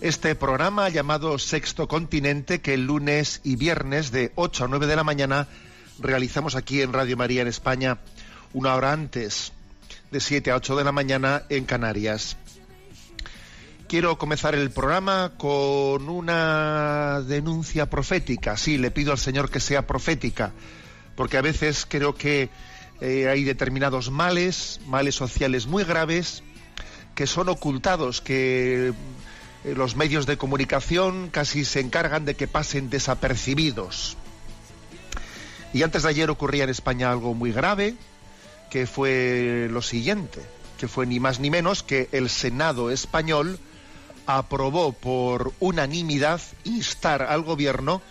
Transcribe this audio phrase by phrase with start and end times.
[0.00, 4.96] este programa llamado Sexto Continente que el lunes y viernes de 8 a 9 de
[4.96, 5.48] la mañana
[5.98, 7.98] realizamos aquí en Radio María en España,
[8.52, 9.52] una hora antes,
[10.10, 12.36] de 7 a 8 de la mañana en Canarias.
[13.88, 18.56] Quiero comenzar el programa con una denuncia profética.
[18.56, 20.52] Sí, le pido al Señor que sea profética,
[21.16, 22.50] porque a veces creo que
[23.00, 26.42] eh, hay determinados males, males sociales muy graves,
[27.14, 28.92] que son ocultados, que
[29.76, 34.16] los medios de comunicación casi se encargan de que pasen desapercibidos.
[35.72, 37.94] Y antes de ayer ocurría en España algo muy grave,
[38.70, 40.40] que fue lo siguiente,
[40.78, 43.58] que fue ni más ni menos que el Senado español
[44.26, 48.02] aprobó por unanimidad instar al gobierno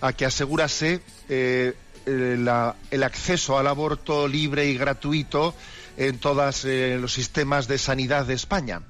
[0.00, 1.74] a que asegurase eh,
[2.06, 5.54] eh, el acceso al aborto libre y gratuito
[5.96, 8.82] en todos los sistemas de sanidad de España.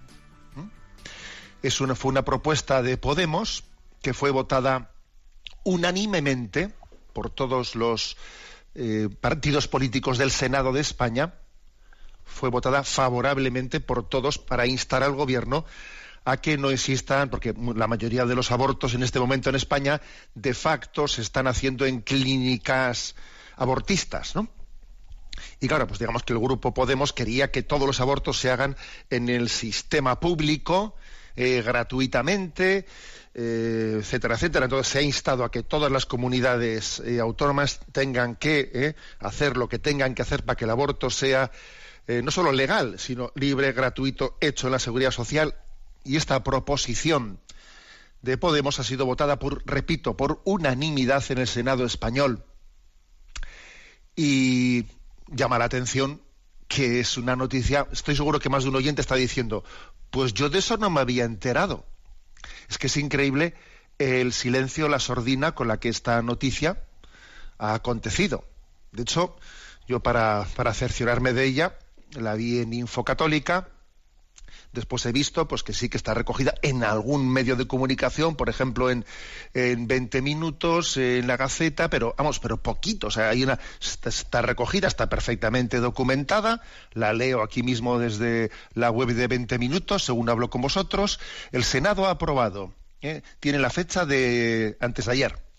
[1.63, 3.65] Es una, fue una propuesta de Podemos
[4.03, 4.91] que fue votada
[5.65, 6.75] unánimemente
[7.13, 8.17] por todos los
[8.75, 11.35] eh, partidos políticos del Senado de España,
[12.25, 15.65] fue votada favorablemente por todos para instar al gobierno
[16.25, 20.01] a que no existan, porque la mayoría de los abortos en este momento en España
[20.35, 23.15] de facto se están haciendo en clínicas
[23.57, 24.49] abortistas, ¿no?
[25.61, 28.77] Y claro, pues digamos que el grupo Podemos quería que todos los abortos se hagan
[29.11, 30.95] en el sistema público,
[31.37, 32.87] eh, gratuitamente,
[33.35, 34.67] eh, etcétera, etcétera.
[34.67, 39.69] Entonces se ha instado a que todas las comunidades eh, autónomas tengan que hacer lo
[39.69, 41.51] que tengan que hacer para que el aborto sea
[42.09, 45.55] no solo legal, sino libre, gratuito, hecho en la seguridad social.
[46.05, 47.39] Y esta proposición
[48.23, 52.45] de Podemos ha sido votada por, repito, por unanimidad en el Senado español.
[54.17, 54.87] Y
[55.29, 56.21] llama la atención
[56.75, 59.63] que es una noticia, estoy seguro que más de un oyente está diciendo,
[60.11, 61.85] pues yo de eso no me había enterado.
[62.71, 63.55] Es que es increíble
[63.99, 66.83] el silencio, la sordina con la que esta noticia
[67.59, 68.45] ha acontecido.
[68.91, 69.37] De hecho,
[69.87, 71.79] yo para, cerciorarme de ella,
[72.13, 73.69] la vi en Info Católica,
[74.73, 78.49] Después he visto pues que sí que está recogida en algún medio de comunicación, por
[78.49, 79.05] ejemplo en,
[79.53, 84.41] en 20 minutos en la Gaceta, pero vamos, pero poquito, o sea, hay una está,
[84.43, 86.63] recogida, está perfectamente documentada,
[86.93, 91.21] la leo aquí mismo desde la web de 20 minutos, según hablo con vosotros.
[91.53, 92.73] El Senado ha aprobado,
[93.03, 93.23] ¿eh?
[93.41, 95.52] tiene la fecha de antes de ayer.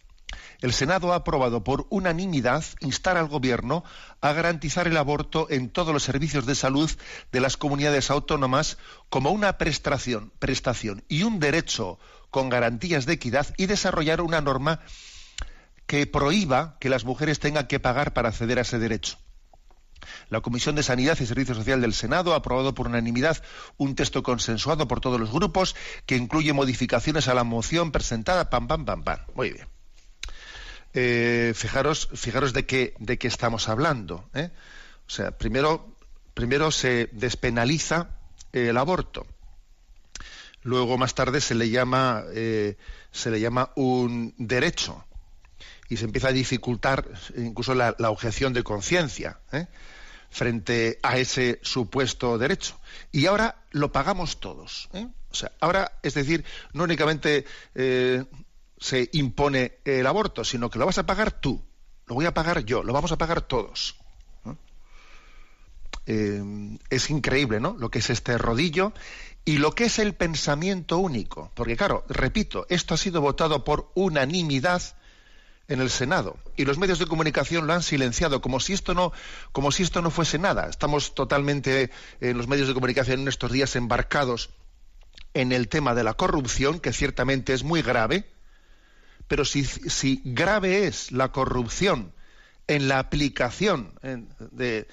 [0.62, 3.84] El Senado ha aprobado por unanimidad instar al Gobierno
[4.22, 6.90] a garantizar el aborto en todos los servicios de salud
[7.32, 8.78] de las comunidades autónomas
[9.10, 12.00] como una prestación, prestación y un derecho
[12.30, 14.80] con garantías de equidad y desarrollar una norma
[15.86, 19.18] que prohíba que las mujeres tengan que pagar para acceder a ese derecho.
[20.30, 23.42] La Comisión de Sanidad y Servicio Social del Senado ha aprobado por unanimidad
[23.78, 28.50] un texto consensuado por todos los grupos que incluye modificaciones a la moción presentada.
[28.50, 29.20] Pam, pam, pam, pam.
[29.36, 29.73] Muy bien.
[30.96, 34.30] Eh, fijaros, fijaros de qué, de qué estamos hablando.
[34.34, 34.52] ¿eh?
[35.08, 35.96] O sea, primero,
[36.34, 38.10] primero se despenaliza
[38.52, 39.26] el aborto.
[40.62, 42.78] Luego, más tarde, se le llama, eh,
[43.12, 45.04] se le llama un derecho.
[45.90, 47.06] Y se empieza a dificultar
[47.36, 49.40] incluso la, objeción de conciencia
[50.30, 52.80] frente a ese supuesto derecho.
[53.12, 54.90] Y ahora lo pagamos todos.
[55.30, 57.46] O sea, ahora, es decir, no únicamente
[58.84, 61.64] se impone el aborto, sino que lo vas a pagar tú,
[62.06, 63.96] lo voy a pagar yo, lo vamos a pagar todos.
[66.06, 66.44] Eh,
[66.90, 67.78] es increíble, ¿no?
[67.80, 68.92] Lo que es este rodillo
[69.46, 71.50] y lo que es el pensamiento único.
[71.56, 74.82] Porque, claro, repito, esto ha sido votado por unanimidad
[75.70, 79.14] en el Senado y los medios de comunicación lo han silenciado como si esto no
[79.54, 80.68] como si esto no fuese nada.
[80.68, 81.90] Estamos totalmente
[82.20, 84.50] en los medios de comunicación en estos días embarcados
[85.34, 88.33] en el tema de la corrupción, que ciertamente es muy grave,
[89.28, 92.14] pero si, grave es la corrupción
[92.68, 93.94] en la aplicación
[94.52, 94.88] de,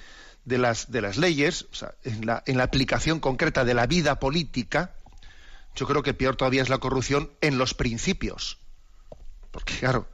[0.45, 3.87] de, las, de las leyes, o sea, en, la, en la aplicación concreta de la
[3.87, 4.93] vida política,
[5.75, 8.57] yo creo que peor todavía es la corrupción en los principios.
[9.51, 10.07] Porque claro,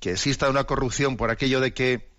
[0.00, 2.12] que exista una corrupción por aquello de que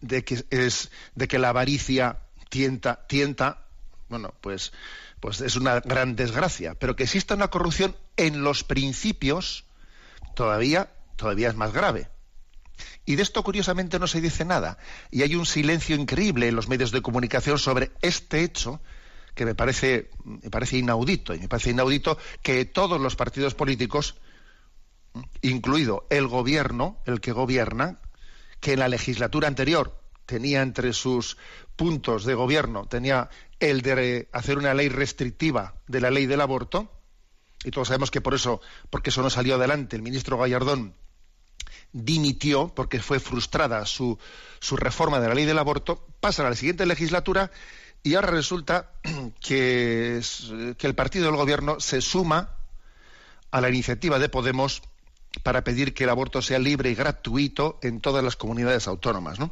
[0.00, 2.18] de que es de que la avaricia
[2.50, 3.62] tienta tienta,
[4.08, 4.72] bueno, pues
[5.20, 9.64] pues es una gran desgracia, pero que exista una corrupción en los principios
[10.36, 12.08] todavía todavía es más grave.
[13.04, 14.78] Y de esto curiosamente no se dice nada.
[15.10, 18.80] Y hay un silencio increíble en los medios de comunicación sobre este hecho
[19.34, 21.34] que me parece, me parece inaudito.
[21.34, 24.16] Y me parece inaudito que todos los partidos políticos,
[25.40, 27.98] incluido el gobierno, el que gobierna,
[28.60, 31.36] que en la legislatura anterior tenía entre sus
[31.76, 33.30] puntos de gobierno, tenía
[33.60, 36.95] el de hacer una ley restrictiva de la ley del aborto,
[37.66, 38.60] y todos sabemos que por eso,
[38.90, 40.94] porque eso no salió adelante, el ministro Gallardón
[41.92, 44.18] dimitió porque fue frustrada su,
[44.60, 47.50] su reforma de la ley del aborto, pasa a la siguiente legislatura
[48.04, 48.92] y ahora resulta
[49.40, 50.22] que,
[50.78, 52.50] que el partido del gobierno se suma
[53.50, 54.82] a la iniciativa de Podemos
[55.42, 59.50] para pedir que el aborto sea libre y gratuito en todas las comunidades autónomas, ¿no?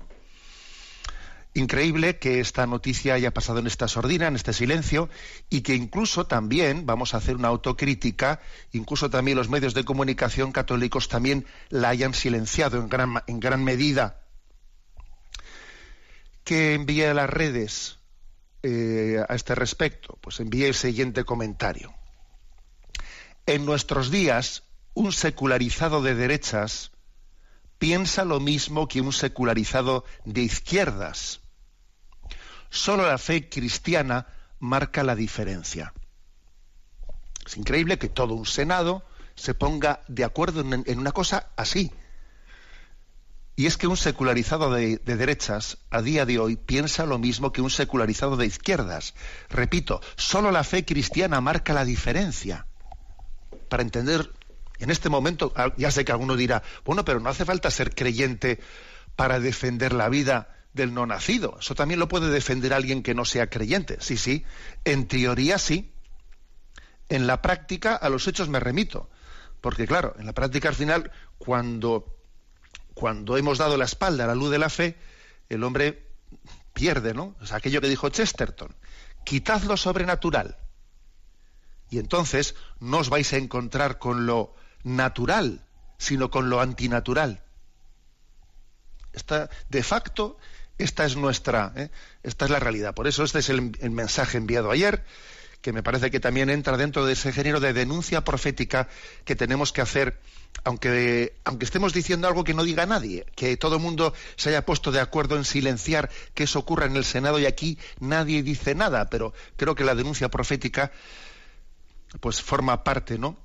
[1.57, 5.09] Increíble que esta noticia haya pasado en esta sordina, en este silencio,
[5.49, 8.41] y que incluso también, vamos a hacer una autocrítica,
[8.73, 12.89] incluso también los medios de comunicación católicos también la hayan silenciado en
[13.39, 14.21] gran, medida.
[16.43, 17.99] Que envíe a las redes
[18.65, 20.19] eh, a este respecto?
[20.21, 21.95] Pues envíe el siguiente comentario.
[23.47, 26.91] En nuestros días, un secularizado de derechas
[27.79, 31.44] piensa lo mismo que un secularizado de izquierdas.
[32.75, 34.27] Solo la fe cristiana
[34.59, 35.95] marca la diferencia.
[37.47, 39.05] Es increíble que todo un Senado
[39.37, 41.93] se ponga de acuerdo en una cosa así.
[43.55, 47.61] Y es que un secularizado de, derechas a día de hoy piensa lo mismo que
[47.61, 49.15] un secularizado de izquierdas.
[49.51, 52.67] Repito, solo la fe cristiana marca la diferencia.
[53.69, 54.33] Para entender,
[54.81, 58.59] en este momento, ya sé que alguno dirá, bueno, pero no hace falta ser creyente
[59.15, 61.57] para defender la vida del no nacido.
[61.59, 63.97] Eso también lo puede defender alguien que no sea creyente.
[64.01, 64.45] Sí, sí,
[64.85, 65.93] en teoría sí.
[67.09, 69.09] En la práctica a los hechos me remito.
[69.61, 72.15] Porque claro, en la práctica al final, cuando
[72.95, 74.97] cuando hemos dado la espalda a la luz de la fe,
[75.49, 76.07] el hombre
[76.73, 77.35] pierde, ¿no?
[77.43, 78.75] Es aquello que dijo Chesterton,
[79.25, 80.57] quitad lo sobrenatural.
[81.91, 84.55] Y entonces no os vais a encontrar con lo
[84.85, 85.67] natural,
[85.99, 87.43] sino con lo antinatural.
[89.13, 90.39] Esta, de facto,
[90.79, 91.91] esta es nuestra, ¿eh?
[92.23, 92.95] esta es la realidad.
[92.95, 95.05] Por eso este es el, mensaje enviado ayer,
[95.61, 98.89] que me parece que también entra dentro de ese género de denuncia profética
[99.25, 100.21] que tenemos que hacer
[100.63, 104.65] aunque, aunque estemos diciendo algo que no diga nadie, que todo el mundo se haya
[104.65, 108.75] puesto de acuerdo en silenciar que eso ocurra en el Senado y aquí nadie dice
[108.75, 110.93] nada, pero creo que la denuncia profética
[112.21, 113.37] pues forma parte, ¿no?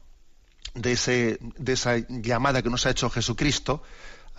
[0.74, 3.82] de, ese, de esa llamada que nos ha hecho Jesucristo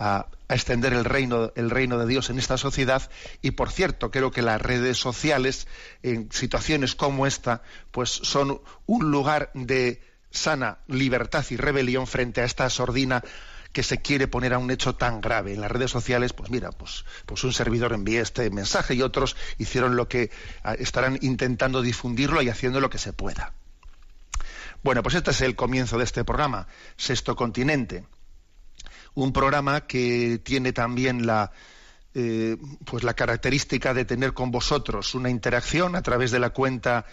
[0.01, 3.09] a, extender el reino, el reino de Dios en esta sociedad.
[3.41, 5.69] Y por cierto, creo que las redes sociales,
[6.03, 12.45] en situaciones como esta, pues son un lugar de sana libertad y rebelión frente a
[12.45, 13.23] esta sordina
[13.73, 15.55] que se quiere poner a un hecho tan grave.
[15.55, 19.37] En las redes sociales, pues mira, pues, pues un servidor envía este mensaje y otros
[19.59, 20.31] hicieron lo que
[20.65, 23.53] ah, estarán intentando difundirlo y haciendo lo que se pueda.
[24.83, 28.05] Bueno, pues este es el comienzo de este programa, Sexto Continente.
[29.21, 31.53] Un programa que tiene también la,
[32.15, 37.05] eh, pues la característica de tener con vosotros una interacción a través de la cuenta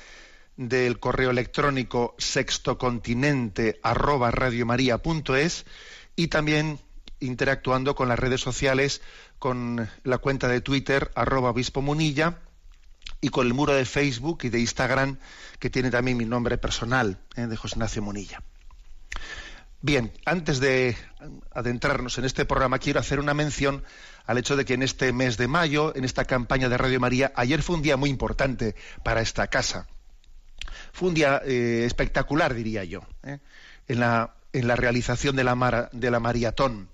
[0.56, 4.32] del correo electrónico sextocontinente arroba
[6.16, 6.80] y también
[7.20, 9.02] interactuando con las redes sociales
[9.38, 12.40] con la cuenta de Twitter arroba obispo munilla
[13.20, 15.18] y con el muro de Facebook y de Instagram
[15.60, 18.42] que tiene también mi nombre personal eh, de José Ignacio Munilla.
[19.82, 20.98] Bien, antes de
[21.52, 23.84] adentrarnos en este programa quiero hacer una mención
[24.26, 27.32] al hecho de que en este mes de mayo, en esta campaña de Radio María,
[27.36, 29.88] ayer fue un día muy importante para esta casa
[30.98, 33.40] fue un día eh, espectacular, diría yo, ¿eh?
[33.88, 36.90] en, la, en la realización de la, de la maratón.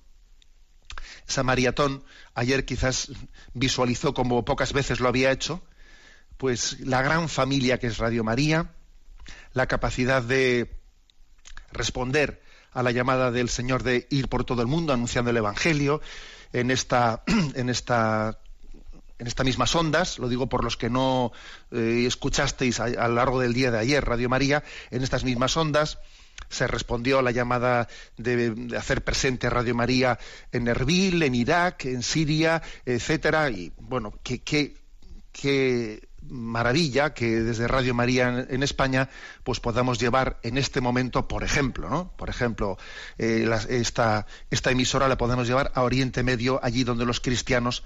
[1.27, 3.11] Esa maratón ayer quizás
[3.53, 5.63] visualizó como pocas veces lo había hecho,
[6.37, 8.71] pues la gran familia que es Radio María,
[9.53, 10.75] la capacidad de
[11.71, 16.01] responder a la llamada del Señor de ir por todo el mundo anunciando el Evangelio
[16.51, 17.23] en esta,
[17.55, 18.39] en esta
[19.19, 21.31] en estas mismas ondas, lo digo por los que no
[21.71, 25.99] eh, escuchasteis a, lo largo del día de ayer Radio María, en estas mismas ondas
[26.49, 27.87] se respondió a la llamada
[28.17, 30.19] de, hacer presente Radio María
[30.51, 33.49] en Erbil, en Irak, en Siria, etcétera.
[33.49, 34.43] Y bueno, qué
[36.29, 39.09] maravilla que desde Radio María en, España
[39.43, 42.11] pues podamos llevar en este momento, por ejemplo, ¿no?
[42.17, 42.77] Por ejemplo,
[43.17, 47.83] eh, esta, esta emisora la podemos llevar a Oriente Medio, allí donde los cristianos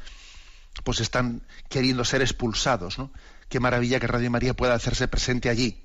[0.84, 3.12] pues están queriendo ser expulsados, ¿no?
[3.50, 5.84] Qué maravilla que Radio María pueda hacerse presente allí.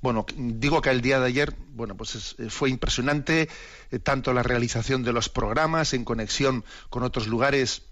[0.00, 3.48] Bueno, digo que el día de ayer, bueno, pues fue impresionante
[3.90, 7.82] eh, tanto la realización de los programas en conexión con otros lugares.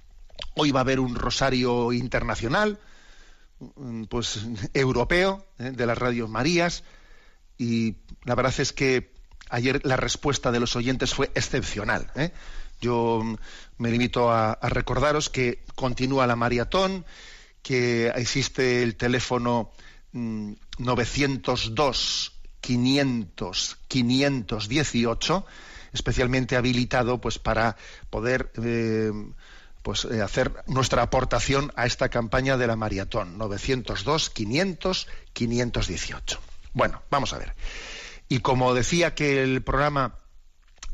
[0.55, 2.79] Hoy va a haber un rosario internacional,
[4.09, 4.41] pues
[4.75, 5.73] europeo ¿eh?
[5.73, 6.85] de las radios Marías
[7.59, 9.13] y la verdad es que
[9.51, 12.11] ayer la respuesta de los oyentes fue excepcional.
[12.15, 12.33] ¿eh?
[12.81, 13.37] Yo mm,
[13.79, 17.05] me limito a, recordaros que continúa la maratón,
[17.63, 19.71] que existe el teléfono
[20.13, 25.47] 902 500 518
[25.93, 27.77] especialmente habilitado pues para
[28.11, 29.13] poder eh,
[29.83, 36.41] pues eh, hacer nuestra aportación a esta campaña de la maratón 902 500 518.
[36.73, 37.55] Bueno, vamos a ver.
[38.29, 40.15] Y como decía que el programa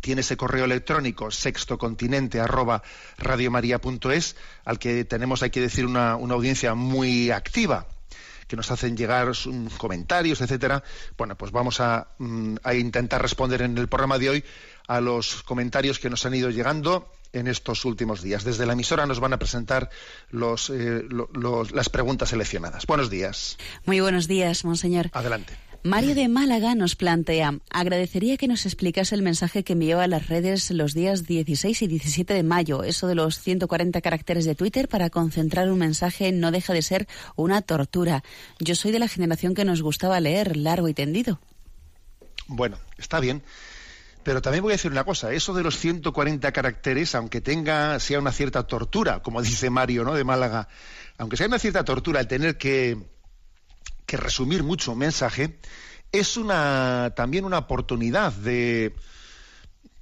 [0.00, 2.82] tiene ese correo electrónico sextocontinente arroba
[3.18, 7.86] radiomaria.es al que tenemos hay que decir una, audiencia muy activa
[8.46, 9.30] que nos hacen llegar
[9.76, 10.82] comentarios, etcétera.
[11.18, 14.44] Bueno, pues vamos a, mm, a intentar responder en el programa de hoy
[14.88, 18.42] a los comentarios que nos han ido llegando en estos últimos días.
[18.42, 19.90] Desde la emisora nos van a presentar
[20.30, 21.04] los, eh,
[21.72, 22.86] las preguntas seleccionadas.
[22.86, 23.58] Buenos días.
[23.84, 25.10] Muy buenos días, monseñor.
[25.12, 25.54] Adelante.
[25.84, 30.26] Mario de Málaga nos plantea, agradecería que nos explicase el mensaje que envió a las
[30.26, 32.82] redes los días 16 y 17 de mayo.
[32.82, 37.06] Eso de los 140 caracteres de Twitter para concentrar un mensaje no deja de ser
[37.36, 38.24] una tortura.
[38.58, 41.38] Yo soy de la generación que nos gustaba leer largo y tendido.
[42.48, 43.42] Bueno, está bien.
[44.28, 48.18] Pero también voy a decir una cosa, eso de los 140 caracteres, aunque tenga, sea
[48.18, 50.12] una cierta tortura, como dice Mario, ¿no?
[50.12, 50.68] de Málaga,
[51.16, 53.08] aunque sea una cierta tortura el tener que,
[54.04, 55.58] que resumir mucho un mensaje,
[56.12, 58.94] es una, también una oportunidad de,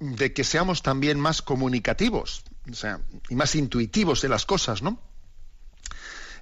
[0.01, 5.01] de que seamos también más comunicativos, o sea, y más intuitivos de las cosas, ¿no?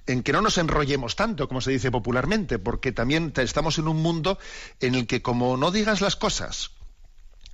[0.08, 4.02] en que no nos enrollemos tanto, como se dice popularmente, porque también estamos en un
[4.02, 4.40] mundo
[4.80, 6.72] en el que como no digas las cosas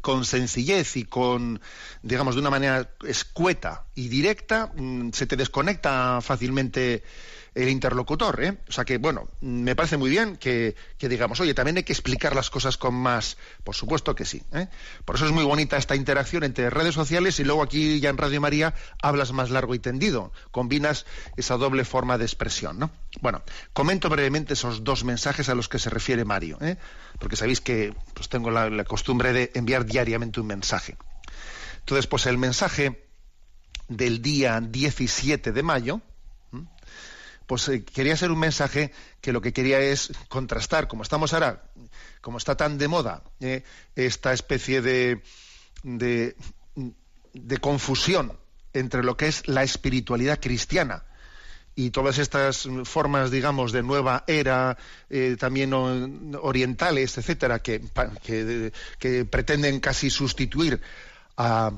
[0.03, 1.61] con sencillez y con,
[2.03, 7.03] digamos, de una manera escueta y directa, mm, se te desconecta fácilmente
[7.55, 8.43] el interlocutor.
[8.43, 8.59] ¿eh?
[8.69, 12.35] O sea que, bueno, me parece muy bien que, digamos, oye, también hay que explicar
[12.35, 13.37] las cosas con más.
[13.65, 14.43] Por supuesto que sí.
[14.53, 14.69] ¿eh?
[15.05, 18.19] Por eso es muy bonita esta interacción entre redes sociales y luego aquí ya en
[18.19, 20.33] Radio María hablas más largo y tendido.
[20.51, 21.07] Combinas
[21.37, 22.79] esa doble forma de expresión.
[22.79, 22.91] ¿no?
[23.21, 23.43] Bueno,
[23.73, 26.77] comento brevemente esos dos mensajes a los que se refiere Mario, ¿eh?
[27.19, 30.97] porque sabéis que pues, tengo la, la costumbre de enviar diariamente un mensaje.
[31.81, 33.09] Entonces, pues el mensaje
[33.89, 36.01] del día 17 de mayo,
[37.53, 41.65] pues eh, quería ser un mensaje que lo que quería es contrastar, como estamos ahora,
[42.23, 43.63] como está tan de moda eh,
[43.95, 45.21] esta especie de,
[45.83, 46.35] de,
[47.61, 48.39] confusión
[48.73, 51.05] entre lo que es la espiritualidad cristiana
[51.75, 54.79] y todas estas formas, digamos, de nueva era,
[55.11, 55.75] eh, también
[56.41, 57.83] orientales, etcétera, que,
[58.99, 60.81] que, pretenden casi sustituir
[61.37, 61.71] a,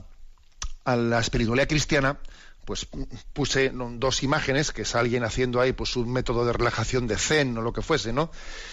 [0.85, 2.21] a la espiritualidad cristiana,
[2.65, 2.89] pues
[3.33, 7.57] puse dos imágenes, que es alguien haciendo ahí pues un método de relajación de zen
[7.59, 8.31] o lo que fuese, ¿no?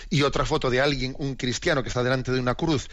[0.10, 2.90] Y otra foto de alguien, un cristiano que está delante de una cruz,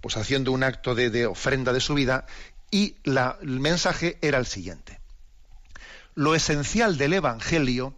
[0.00, 2.26] pues haciendo un acto de, ofrenda de su vida,
[2.70, 5.00] y el mensaje era el siguiente.
[6.14, 7.94] Lo esencial del Evangelio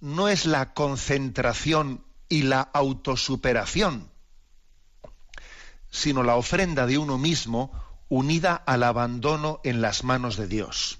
[0.00, 4.10] no es la concentración y la autosuperación,
[5.90, 7.72] sino la ofrenda de uno mismo
[8.08, 10.99] unida al abandono en las manos de Dios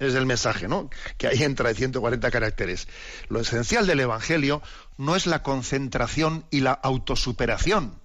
[0.00, 0.90] es el mensaje, ¿no?
[1.18, 2.88] Que ahí entra de 140 caracteres.
[3.28, 4.62] Lo esencial del Evangelio
[4.98, 8.00] no es la concentración y la autosuperación,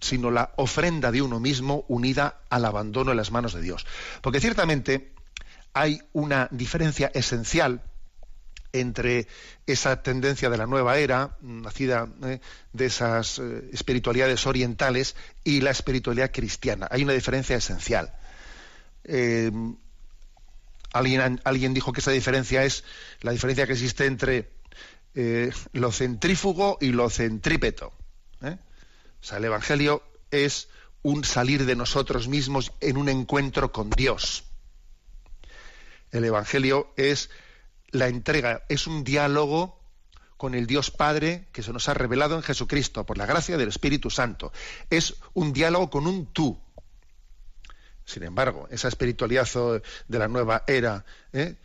[0.00, 3.84] sino la ofrenda de uno mismo unida al abandono en las manos de Dios.
[4.22, 5.12] Porque ciertamente
[5.72, 7.82] hay una diferencia esencial
[8.72, 9.28] entre
[9.66, 12.40] esa tendencia de la nueva era, nacida ¿eh?
[12.72, 16.88] de esas eh, espiritualidades orientales, y la espiritualidad cristiana.
[16.90, 18.12] Hay una diferencia esencial.
[19.04, 19.50] Eh,
[20.94, 22.84] Alguien, dijo que esa diferencia es
[23.20, 24.50] la diferencia que existe entre
[25.14, 27.92] eh, lo centrífugo y lo centrípeto.
[28.42, 28.56] ¿eh?
[29.20, 30.68] O sea, el Evangelio es
[31.02, 34.44] un salir de nosotros mismos en un encuentro con Dios.
[36.12, 37.28] El Evangelio es
[37.90, 39.80] la entrega, es un diálogo
[40.36, 43.68] con el Dios Padre que se nos ha revelado en Jesucristo por la gracia del
[43.68, 44.52] Espíritu Santo.
[44.90, 46.63] Es un diálogo con un tú.
[48.04, 49.48] Sin embargo, esa espiritualidad
[50.08, 51.56] de la nueva era, ¿eh?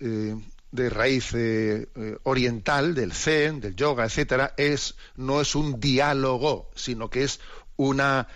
[0.00, 0.36] Eh,
[0.70, 1.86] de raíz eh,
[2.22, 7.40] oriental, del zen, del yoga, etcétera, es, no es un diálogo, sino que es
[7.76, 8.26] una,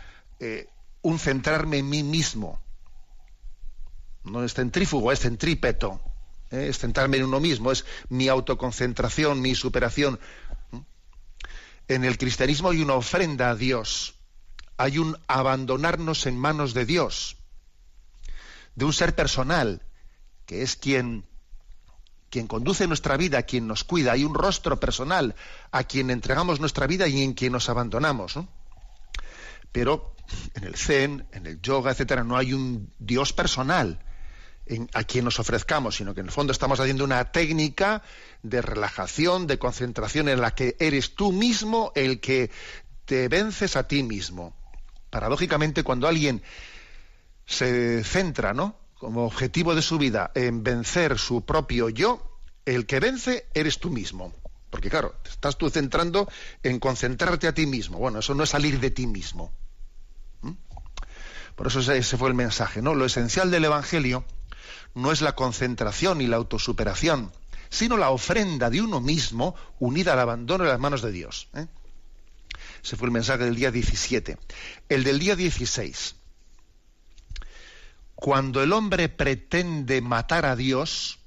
[1.00, 2.61] un centrarme en mí mismo.
[4.25, 6.00] No es centrífugo, es centrípeto.
[6.50, 10.21] es centrarme en uno mismo, es mi autoconcentración, mi superación.
[11.88, 14.15] En el cristianismo hay una ofrenda a Dios,
[14.76, 17.37] hay un abandonarnos en manos de Dios,
[18.75, 19.83] de un ser personal,
[20.45, 21.25] que es quien,
[22.30, 25.35] quien conduce nuestra vida, quien nos cuida, hay un rostro personal
[25.71, 28.38] a quien entregamos nuestra vida y en quien nos abandonamos.
[29.73, 30.14] Pero
[30.54, 34.00] en el zen, en el yoga, etcétera, no hay un Dios personal
[34.95, 38.02] a quien nos ofrezcamos, sino que en el fondo estamos haciendo una técnica
[38.42, 42.50] de relajación, de concentración en la que eres tú mismo el que
[43.04, 44.54] te vences a ti mismo.
[45.16, 46.42] Paradójicamente, cuando alguien
[47.46, 48.76] se centra, ¿no?
[48.99, 53.88] como objetivo de su vida en vencer su propio yo, el que vence eres tú
[53.88, 54.35] mismo.
[54.68, 56.28] Porque claro, te estás tú centrando
[56.62, 57.96] en concentrarte a ti mismo.
[57.96, 59.54] Bueno, eso no es salir de ti mismo.
[60.42, 60.52] ¿Mm?
[61.54, 62.94] Por eso ese fue el mensaje, ¿no?
[62.94, 64.23] Lo esencial del Evangelio
[64.94, 67.32] no es la concentración y la autosuperación,
[67.70, 71.49] sino la ofrenda de uno mismo unida al abandono en las manos de Dios.
[71.54, 71.68] ¿eh?
[72.87, 74.38] Ese fue el mensaje del día 17.
[74.88, 76.14] El del día 16.
[78.14, 81.19] Cuando el hombre pretende matar a Dios,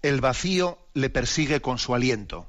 [0.00, 2.46] el vacío le persigue con su aliento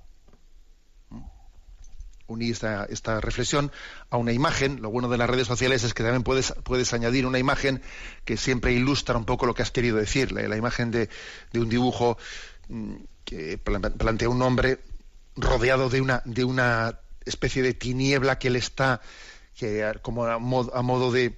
[2.28, 3.72] unir esta, reflexión
[4.12, 4.80] a una imagen.
[4.80, 7.82] Lo bueno de las redes sociales es que también puedes, puedes añadir una imagen
[8.24, 10.32] que siempre ilustra un poco lo que has querido decir.
[10.32, 11.10] La, imagen de,
[11.56, 12.20] un dibujo
[12.68, 14.78] mm, que plantea un hombre
[15.40, 19.02] rodeado de una, de una especie de tiniebla que le está,
[19.56, 21.36] que como a modo, de,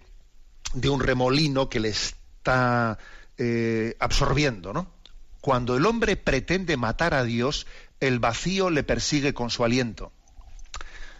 [0.74, 2.98] de, un remolino que le está
[3.38, 4.94] eh, absorbiendo, ¿no?
[5.41, 7.65] Cuando el hombre pretende matar a Dios,
[8.00, 10.12] el vacío le persigue con su aliento.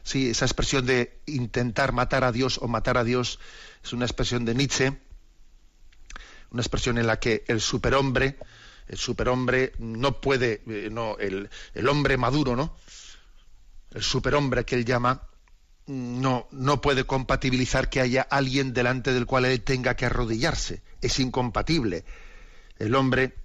[0.04, 3.40] Sí, esa expresión de intentar matar a Dios o matar a Dios
[3.84, 4.98] es una expresión de Nietzsche,
[6.52, 8.38] una expresión en la que el superhombre,
[8.88, 11.50] el superhombre no puede, eh, no, el,
[11.88, 12.76] hombre maduro, ¿no?
[13.92, 15.28] El superhombre que él llama,
[15.88, 20.82] no, no puede compatibilizar que haya alguien delante del cual él tenga que arrodillarse.
[21.02, 22.06] Es incompatible.
[22.78, 23.36] El hombre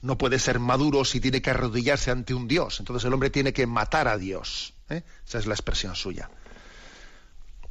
[0.00, 2.80] no puede ser maduro si tiene que arrodillarse ante un Dios.
[2.80, 4.74] Entonces el hombre tiene que matar a Dios.
[4.88, 5.02] ¿eh?
[5.26, 6.30] Esa es la expresión suya.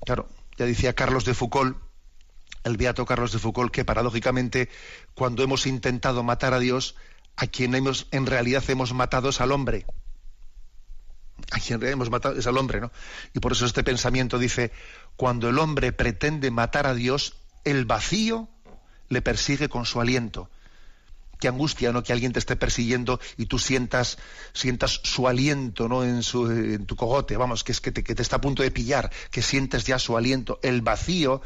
[0.05, 1.77] Claro, ya decía Carlos de Foucault,
[2.63, 4.69] el beato Carlos de Foucault, que paradójicamente
[5.13, 6.95] cuando hemos intentado matar a Dios,
[7.35, 9.85] a quien hemos, en realidad hemos matado es al hombre.
[11.51, 12.91] A quien hemos matado es al hombre, ¿no?
[13.33, 14.71] Y por eso este pensamiento dice,
[15.15, 18.47] cuando el hombre pretende matar a Dios, el vacío
[19.09, 20.49] le persigue con su aliento
[21.39, 22.03] qué angustia, ¿no?
[22.03, 24.17] Que alguien te esté persiguiendo y tú sientas,
[24.53, 26.03] sientas su aliento, ¿no?
[26.03, 28.63] En, su, en tu cogote, vamos, que es que te, que te, está a punto
[28.63, 30.59] de pillar, que sientes ya su aliento.
[30.63, 31.41] El vacío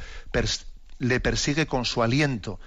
[0.99, 2.59] le persigue con su aliento.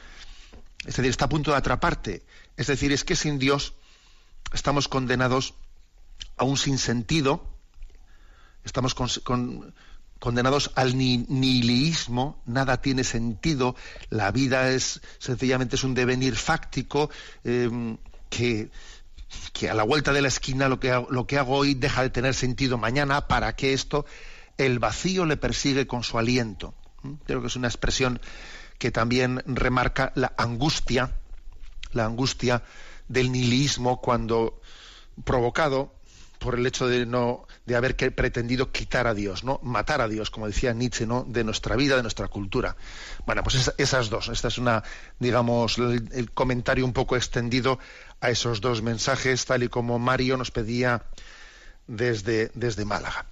[0.81, 2.23] Es decir, está a punto de atraparte.
[2.57, 3.75] Es decir, es que sin Dios
[4.53, 5.55] estamos condenados
[6.37, 7.45] a un sinsentido,
[8.65, 9.73] estamos con
[10.23, 13.75] condenados al nihilismo, nada tiene sentido,
[14.09, 17.11] la vida es sencillamente es un devenir fáctico
[17.43, 17.99] em,
[18.31, 18.71] que,
[19.53, 22.11] que, a la vuelta de la esquina lo que, lo que hago hoy deja de
[22.11, 24.07] tener sentido mañana, para que esto,
[24.59, 26.73] el vacío le persigue con su aliento.
[27.03, 27.15] ¿Mm?
[27.27, 28.21] Creo que es una expresión
[28.79, 31.17] que también remarca la angustia,
[31.91, 32.63] la angustia
[33.09, 34.61] del nihilismo cuando
[35.25, 35.93] provocado
[36.43, 40.31] por el hecho de no de haber pretendido quitar a Dios, no matar a Dios,
[40.31, 42.77] como decía Nietzsche, no de nuestra vida, de nuestra cultura.
[43.25, 44.29] Bueno, pues esas dos.
[44.29, 44.83] Esta es una,
[45.19, 47.79] digamos, el, comentario un poco extendido
[48.21, 51.03] a esos dos mensajes, tal y como Mario nos pedía
[51.87, 53.27] desde, desde Málaga.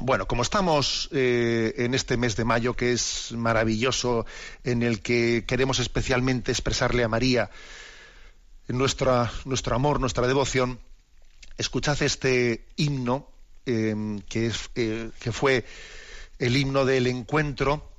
[0.00, 4.26] Bueno, como estamos eh, en este mes de mayo, que es maravilloso,
[4.64, 7.50] en el que queremos especialmente expresarle a María
[8.68, 10.78] nuestra, nuestro amor, nuestra devoción,
[11.58, 13.28] escuchad este himno
[13.66, 15.66] em, que, es, eh, que fue
[16.38, 17.92] el himno del encuentro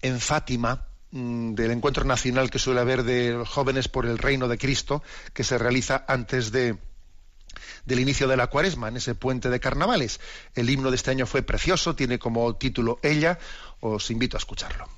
[0.00, 4.58] en Fátima, mm, del encuentro nacional que suele haber de jóvenes por el reino de
[4.58, 5.02] Cristo,
[5.32, 6.78] que se realiza antes de,
[7.84, 10.20] del inicio de la cuaresma, en ese puente de carnavales.
[10.54, 13.38] El himno de este año fue precioso, tiene como título Ella,
[13.80, 14.88] os invito a escucharlo.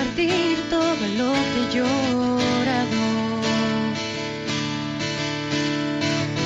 [0.00, 3.02] compartir todo lo que llorado.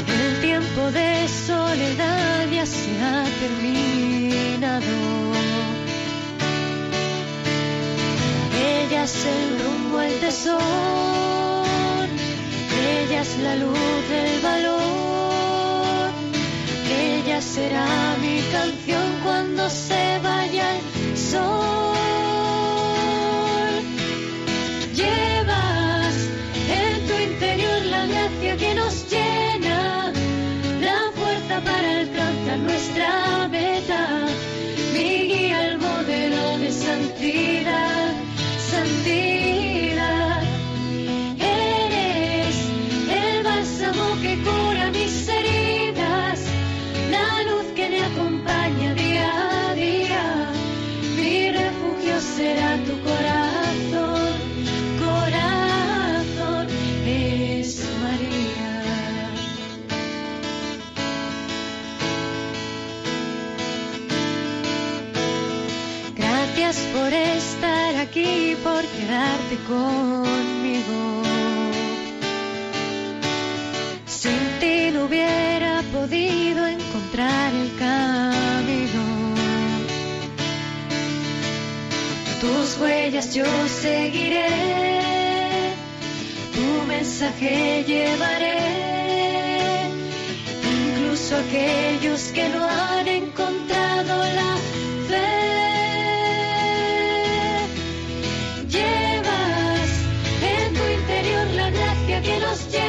[0.09, 4.97] El tiempo de soledad ya se ha terminado.
[8.59, 10.59] Ella es el rumbo, el tesoro.
[12.87, 16.11] Ella es la luz del valor.
[16.90, 20.04] Ella será mi canción cuando se
[69.68, 71.22] conmigo.
[74.07, 79.03] Sin ti no hubiera podido encontrar el camino.
[82.40, 84.48] Tus huellas yo seguiré,
[86.55, 88.59] tu mensaje llevaré,
[90.62, 94.43] incluso aquellos que no han encontrado la
[102.55, 102.84] gracia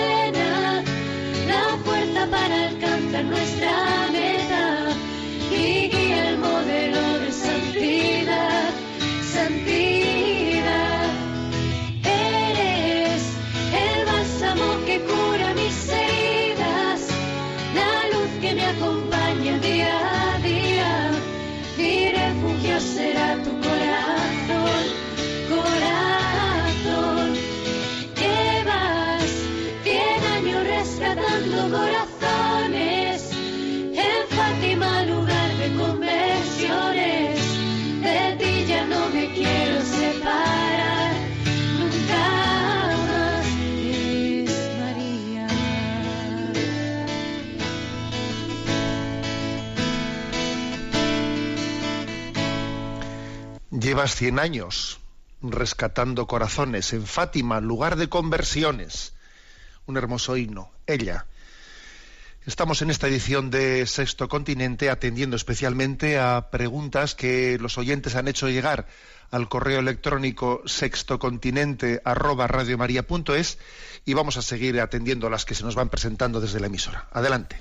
[53.85, 54.99] Llevas 100 años
[55.43, 59.13] rescatando corazones en Fátima, lugar de conversiones.
[59.85, 60.71] Un hermoso himno.
[60.87, 61.27] Ella.
[62.47, 68.27] Estamos en esta edición de Sexto Continente atendiendo especialmente a preguntas que los oyentes han
[68.27, 68.87] hecho llegar
[69.31, 73.57] al correo electrónico sextocontinente@radiomaria.es
[74.05, 77.07] y vamos a seguir atendiendo las que se nos van presentando desde la emisora.
[77.11, 77.57] Adelante.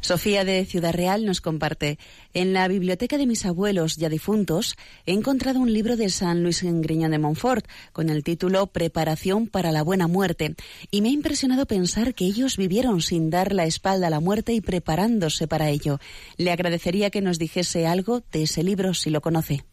[0.00, 1.98] Sofía de Ciudad Real nos comparte.
[2.32, 6.62] En la biblioteca de mis abuelos ya difuntos he encontrado un libro de San Luis
[6.64, 10.56] Griñón de Montfort con el título Preparación para la buena muerte
[10.90, 14.52] y me ha impresionado pensar que ellos vivieron sin dar la espalda a la muerte
[14.52, 16.00] y preparándose para ello.
[16.36, 19.64] Le agradecería que nos dijese algo de ese libro si lo conoce.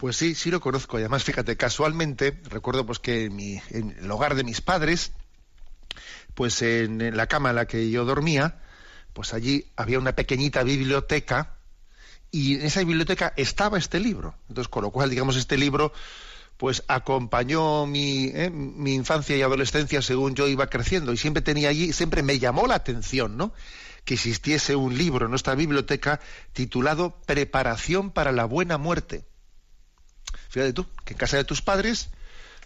[0.00, 0.98] Pues sí, sí lo conozco.
[0.98, 5.12] Y además, fíjate, casualmente, recuerdo pues que en, mi- en el hogar de mis padres,
[6.34, 8.60] pues en, la cama en la que yo dormía,
[9.12, 11.56] pues allí había una pequeñita biblioteca
[12.32, 14.36] y en esa biblioteca estaba este libro.
[14.48, 15.92] Entonces, con lo cual, digamos, este libro
[16.58, 21.70] pues acompañó mi, eh, mi infancia y adolescencia según yo iba creciendo y siempre tenía
[21.70, 23.54] allí, siempre me llamó la atención, ¿no?
[24.04, 26.20] Que existiese un libro en nuestra biblioteca
[26.52, 29.26] titulado Preparación para la buena muerte.
[30.50, 32.10] Fíjate tú, que en casa de tus padres,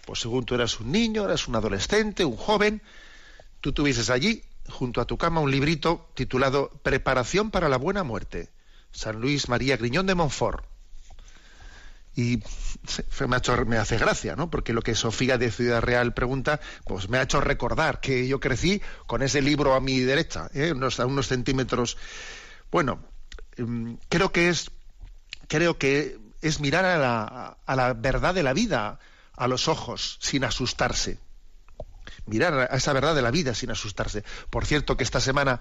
[0.06, 2.82] pues según tú eras un niño, eras un adolescente, un joven,
[3.60, 8.48] tú tuvieses allí, junto a tu cama, un librito titulado Preparación para la buena muerte.
[8.90, 10.64] San Luis María Griñón de Montfort.
[12.16, 12.40] Y
[13.66, 14.48] me, hace gracia, ¿no?
[14.48, 18.40] Porque lo que Sofía de Ciudad Real pregunta, pues me ha hecho recordar que yo
[18.40, 20.72] crecí con ese libro a mi derecha, ¿eh?
[20.72, 21.98] a unos centímetros.
[22.70, 23.00] Bueno,
[23.56, 24.70] em, creo que es
[25.48, 29.00] creo que es mirar a la, a la verdad de la vida
[29.34, 31.18] a los ojos sin asustarse.
[32.26, 34.24] Mirar a esa verdad de la vida sin asustarse.
[34.50, 35.60] Por cierto, que esta semana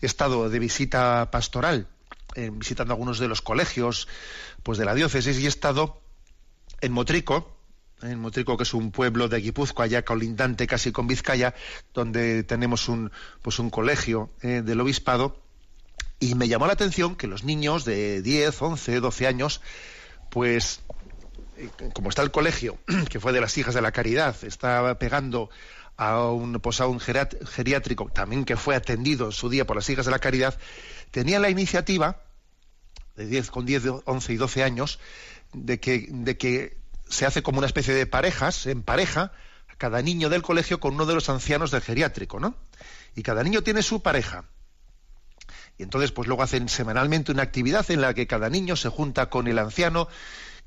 [0.00, 1.88] he estado de visita pastoral,
[2.36, 4.06] eh, visitando algunos de los colegios
[4.62, 6.00] pues de la diócesis y he estado
[6.80, 7.56] en Motrico,
[8.00, 11.54] en Motrico que es un pueblo de Guipúzcoa ya colindante casi con Vizcaya,
[11.92, 13.10] donde tenemos un
[13.42, 15.42] pues un colegio eh, del obispado
[16.20, 19.62] y me llamó la atención que los niños de 10, 11, 12 años,
[20.30, 20.80] pues,
[21.56, 22.78] eh, como está el colegio,
[23.10, 25.50] que fue de las hijas de la caridad, estaba pegando
[25.96, 29.90] a un, pues a un geriátrico, también que fue atendido en su día por las
[29.90, 30.58] hijas de la caridad,
[31.10, 32.22] tenían la iniciativa,
[33.16, 34.98] de 10, con 10, 11 y 12 años,
[35.52, 39.32] de que, de que se hace como una especie de parejas, en pareja,
[39.76, 42.54] cada niño del colegio con uno de los ancianos del geriátrico, ¿no?
[43.16, 44.44] Y cada niño tiene su pareja
[45.80, 49.30] Y entonces, pues luego hacen semanalmente una actividad en la que cada niño se junta
[49.30, 50.08] con el anciano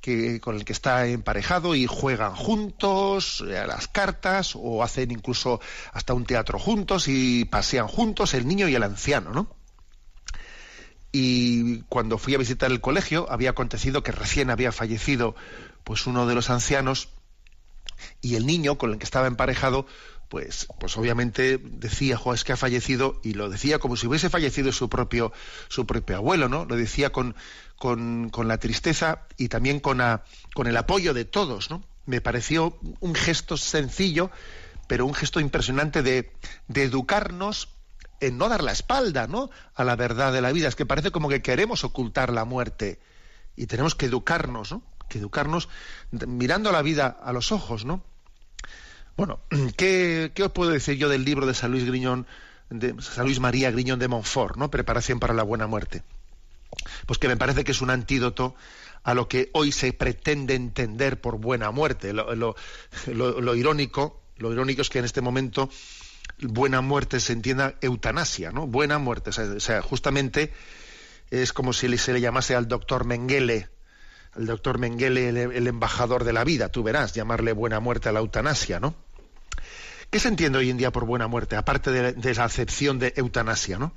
[0.02, 5.12] que, con el que está emparejado y juegan juntos eh, a las cartas o hacen
[5.12, 9.56] incluso hasta un teatro juntos y pasean juntos el niño y el anciano, ¿no?
[11.12, 15.36] Y cuando fui a visitar el colegio había acontecido que recién había fallecido
[15.84, 17.10] pues uno de los ancianos
[18.20, 19.86] y el niño con el que estaba emparejado
[20.34, 24.32] pues, pues obviamente decía, jo, es que ha fallecido, y lo decía como si hubiese
[24.32, 25.32] fallecido su propio,
[25.68, 26.66] su propio abuelo, ¿no?
[26.66, 27.36] Lo decía con,
[27.78, 30.02] con, la tristeza y también con,
[30.56, 31.84] con el apoyo de todos, ¿no?
[32.08, 34.32] Me pareció un gesto sencillo,
[34.88, 36.34] pero un gesto impresionante de,
[36.68, 37.70] de educarnos
[38.20, 39.52] en no dar la espalda, ¿no?
[39.76, 40.68] A la verdad de la vida.
[40.68, 43.00] Es que parece como que queremos ocultar la muerte
[43.56, 44.82] y tenemos que educarnos, ¿no?
[45.10, 45.70] Que educarnos
[46.10, 48.04] mirando la vida a los ojos, ¿no?
[49.16, 49.40] Bueno,
[49.78, 52.28] ¿qué, os puedo decir yo del libro de San Luis Griñón,
[52.70, 54.72] de San Luis María Griñón de Montfort, ¿no?
[54.72, 56.04] Preparación para la buena muerte.
[57.06, 58.56] Pues que me parece que es un antídoto
[59.04, 62.14] a lo que hoy se pretende entender por buena muerte.
[62.14, 62.56] Lo,
[63.56, 65.70] irónico, lo irónico es que en este momento
[66.40, 68.66] buena muerte se entienda eutanasia, ¿no?
[68.66, 70.54] Buena muerte, o sea, justamente
[71.30, 73.70] es como si se le llamase al doctor Mengele,
[74.36, 78.20] el doctor Mengele el, embajador de la vida, tú verás, llamarle buena muerte a la
[78.20, 78.96] eutanasia, ¿no?
[80.14, 83.80] ¿Qué se entiende hoy en día por buena muerte, aparte de, esa acepción de eutanasia,
[83.80, 83.94] ¿no?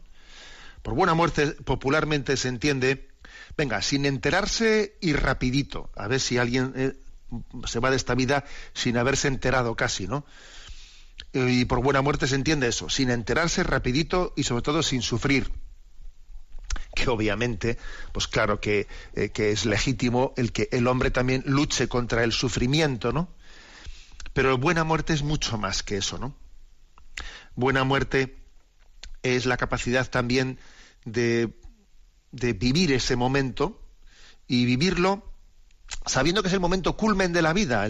[0.80, 3.10] Por buena muerte popularmente se entiende,
[3.54, 6.94] venga, sin enterarse y rapidito, a ver si alguien eh,
[7.66, 10.24] se va de esta vida sin haberse enterado casi, ¿no?
[11.34, 15.52] Y por buena muerte se entiende eso, sin enterarse rapidito y sobre todo sin sufrir
[16.94, 17.76] que obviamente,
[18.12, 22.32] pues claro que, eh, que, es legítimo el que el hombre también luche contra el
[22.32, 23.35] sufrimiento, ¿no?
[24.36, 26.36] Pero buena muerte es mucho más que eso, ¿no?
[27.54, 28.36] Buena muerte
[29.22, 30.58] es la capacidad también
[31.06, 31.58] de,
[32.32, 33.80] vivir ese momento
[34.46, 35.32] y vivirlo
[36.04, 37.88] sabiendo que es el momento culmen de la vida,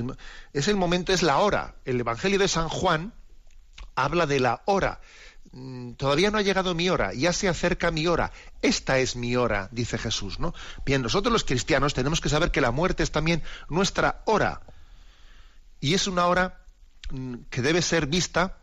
[0.53, 1.75] es el momento, es la hora.
[1.85, 3.13] El Evangelio de San Juan
[3.97, 5.01] habla de la hora,
[5.53, 8.31] Mm, todavía no ha llegado mi hora, ya se acerca mi hora.
[8.61, 10.53] Esta es mi hora, dice Jesús, ¿no?
[10.85, 14.61] Bien, nosotros los cristianos tenemos que saber que la muerte es también nuestra hora.
[15.81, 16.65] Y es una hora
[17.11, 18.59] mm, que debe ser vista,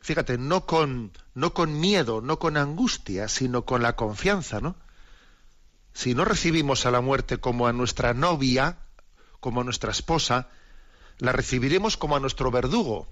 [0.00, 4.76] fíjate, no con, no con miedo, no con angustia, sino con la confianza, ¿no?
[5.92, 8.78] Si no recibimos a la muerte como a nuestra novia,
[9.38, 10.48] como a nuestra esposa,
[11.18, 13.06] la recibiremos como a nuestro verdugo.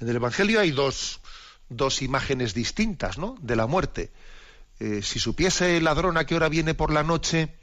[0.00, 1.20] En el Evangelio hay dos,
[1.68, 3.36] dos imágenes distintas ¿no?
[3.40, 4.10] de la muerte.
[4.78, 7.54] Eh, si supiese el ladrón a qué hora viene por la noche,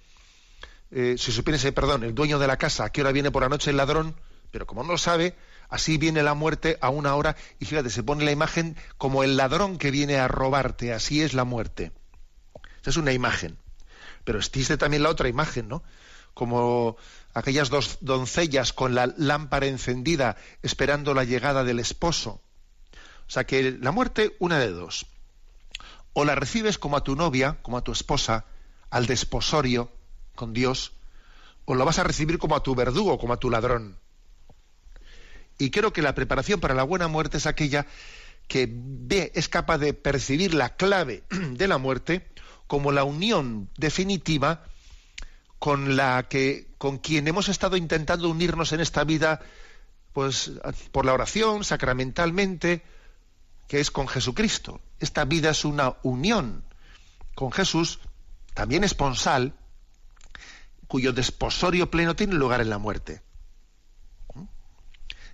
[0.92, 3.50] eh, si supiese, perdón, el dueño de la casa a qué hora viene por la
[3.50, 4.16] noche el ladrón,
[4.54, 5.36] pero como no sabe,
[5.68, 9.36] así viene la muerte a una hora y fíjate, se pone la imagen como el
[9.36, 11.92] ladrón que viene a robarte, así es la muerte.
[12.80, 13.58] Esa es una imagen.
[14.24, 15.84] Pero existe también la otra imagen, ¿no?
[16.34, 16.96] Como
[17.34, 22.40] aquellas dos doncellas con la lámpara encendida esperando la llegada del esposo
[23.28, 25.06] o sea que la muerte, una de dos.
[26.14, 28.46] O la recibes como a tu novia, como a tu esposa,
[28.90, 29.92] al desposorio
[30.36, 30.94] con Dios,
[31.66, 33.98] o la vas a recibir como a tu verdugo, como a tu ladrón.
[35.58, 37.86] Y creo que la preparación para la buena muerte es aquella
[38.48, 42.28] que ve, es capaz de percibir la clave de la muerte
[42.68, 44.66] como la unión definitiva
[45.60, 49.40] con la que con quien hemos estado intentando unirnos en esta vida
[50.12, 50.52] pues
[50.92, 52.84] por la oración sacramentalmente
[53.68, 54.82] que es con Jesucristo.
[55.00, 56.64] Esta vida es una unión
[57.36, 58.00] con Jesús,
[58.54, 59.54] también esponsal,
[60.88, 63.22] cuyo desposorio pleno tiene lugar en la muerte.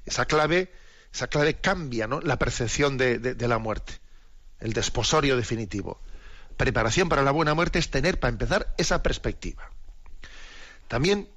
[0.10, 0.72] Esa clave,
[1.13, 3.93] esa clave cambia la percepción de, la muerte,
[4.60, 6.02] el desposorio definitivo.
[6.58, 9.69] Preparación para la buena muerte es tener, para empezar, esa perspectiva.
[10.88, 11.30] También,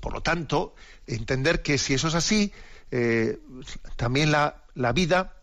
[0.00, 0.74] por lo tanto,
[1.06, 2.52] entender que si eso es así,
[2.90, 3.38] eh,
[3.94, 5.36] también la, la vida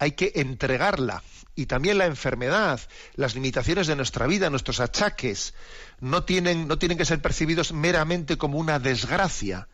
[0.00, 1.22] hay que entregarla.
[1.54, 2.80] Y también la enfermedad,
[3.14, 5.54] las limitaciones de nuestra vida, nuestros achaques,
[6.00, 9.68] no tienen, no tienen que ser percibidos meramente como una desgracia,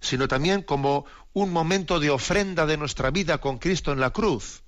[0.00, 4.62] sino también como un momento de ofrenda de nuestra vida con Cristo en la cruz.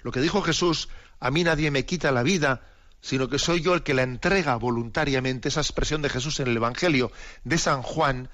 [0.00, 2.62] Lo que dijo Jesús, a mí nadie me quita la vida,
[3.00, 6.56] sino que soy yo el que la entrega voluntariamente, esa expresión de Jesús en el
[6.56, 7.10] Evangelio
[7.44, 8.28] de San Juan,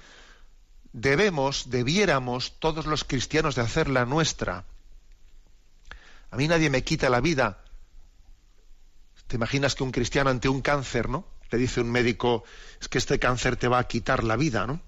[0.93, 4.65] debemos, debiéramos todos los cristianos de hacerla nuestra.
[6.31, 7.65] A mí nadie me quita la vida.
[9.27, 11.27] ¿Te imaginas que un cristiano ante un cáncer, ¿no?
[11.51, 12.45] Le dice un médico,
[12.81, 14.81] es que este cáncer te va a quitar la vida, ¿no?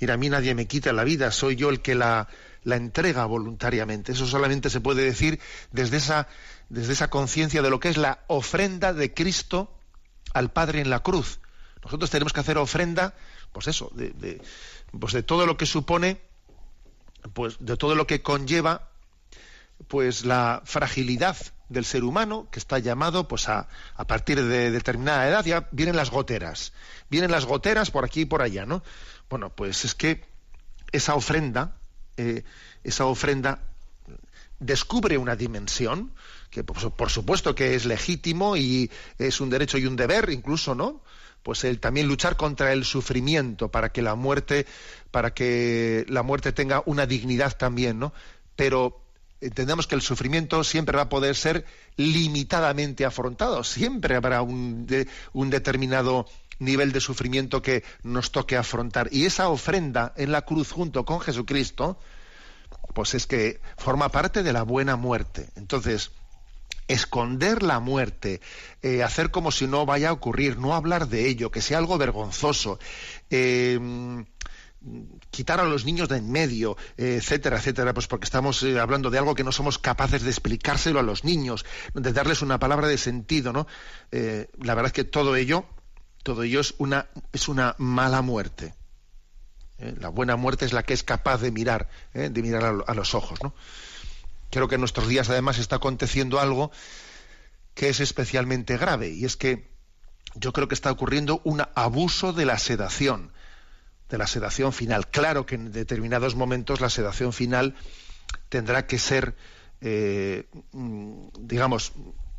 [0.00, 2.28] Mira, a mí nadie me quita la vida, soy yo el que la,
[2.64, 4.12] entrega voluntariamente.
[4.12, 5.40] Eso solamente se puede decir
[5.72, 6.28] desde esa,
[6.68, 9.74] desde esa conciencia de lo que es la ofrenda de Cristo
[10.34, 11.40] al Padre en la cruz.
[11.82, 13.14] Nosotros tenemos que hacer ofrenda,
[13.52, 14.42] pues eso, de, de,
[15.00, 16.20] pues de todo lo que supone,
[17.32, 18.90] pues de todo lo que conlleva,
[19.86, 21.36] pues la fragilidad
[21.68, 25.96] del ser humano que está llamado pues a, a partir de determinada edad ya vienen
[25.96, 26.72] las goteras
[27.10, 28.82] vienen las goteras por aquí y por allá no
[29.28, 30.24] bueno pues es que
[30.92, 31.76] esa ofrenda
[32.16, 32.44] eh,
[32.84, 33.60] esa ofrenda
[34.58, 36.12] descubre una dimensión
[36.50, 40.74] que pues, por supuesto que es legítimo y es un derecho y un deber incluso
[40.74, 41.02] no
[41.42, 44.66] pues el también luchar contra el sufrimiento para que la muerte
[45.10, 48.12] para que la muerte tenga una dignidad también no
[48.56, 49.00] pero
[49.40, 51.64] entendemos que el sufrimiento siempre va a poder ser
[51.96, 56.26] limitadamente afrontado, siempre habrá un, de, un, determinado
[56.58, 59.08] nivel de sufrimiento que nos toque afrontar.
[59.12, 61.98] Y esa ofrenda en la cruz junto con Jesucristo,
[62.94, 65.48] pues es que forma parte de la buena muerte.
[65.56, 66.10] Entonces,
[66.88, 68.40] esconder la muerte,
[68.82, 71.98] eh, hacer como si no vaya a ocurrir, no hablar de ello, que sea algo
[71.98, 72.78] vergonzoso,
[73.30, 73.78] eh,
[75.30, 79.10] quitar a los niños de en medio, eh, etcétera, etcétera, pues porque estamos eh, hablando
[79.10, 82.88] de algo que no somos capaces de explicárselo a los niños, de darles una palabra
[82.88, 83.66] de sentido, ¿no?
[84.10, 85.66] La verdad es que todo ello,
[86.22, 88.74] todo ello es una, es una mala muerte.
[89.78, 89.94] ¿eh?
[89.98, 92.28] La buena muerte es la que es capaz de mirar, ¿eh?
[92.30, 93.54] de mirar a, los ojos, ¿no?
[94.50, 96.70] Creo que en nuestros días además está aconteciendo algo
[97.74, 99.70] que es especialmente grave, y es que
[100.34, 103.32] yo creo que está ocurriendo un abuso de la sedación
[104.08, 105.08] de la sedación final.
[105.08, 107.74] Claro que en determinados momentos la sedación final
[108.48, 109.36] tendrá que ser,
[109.80, 110.48] eh,
[111.38, 111.92] digamos,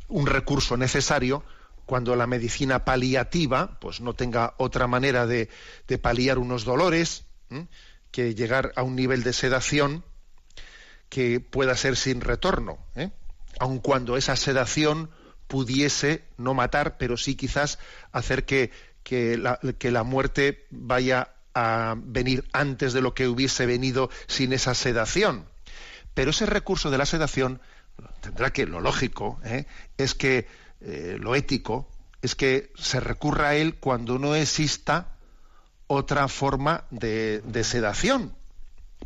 [0.07, 1.43] un recurso necesario
[1.89, 5.49] cuando la medicina paliativa pues no tenga otra manera de,
[5.87, 7.25] de paliar unos dolores
[8.11, 10.05] que llegar a un nivel de sedación
[11.09, 13.09] que pueda ser sin retorno, ¿eh?
[13.59, 15.09] aun cuando esa sedación
[15.47, 17.79] pudiese no matar, pero sí quizás
[18.11, 18.69] hacer que,
[19.01, 25.45] que la muerte vaya a venir antes de lo que hubiese venido sin esa sedación.
[26.13, 27.59] Pero ese recurso de la sedación
[28.21, 29.65] tendrá que, lo lógico, ¿eh?
[29.97, 31.89] es que eh, lo ético
[32.21, 35.15] es que se recurra a él cuando no exista
[35.87, 38.35] otra forma de, sedación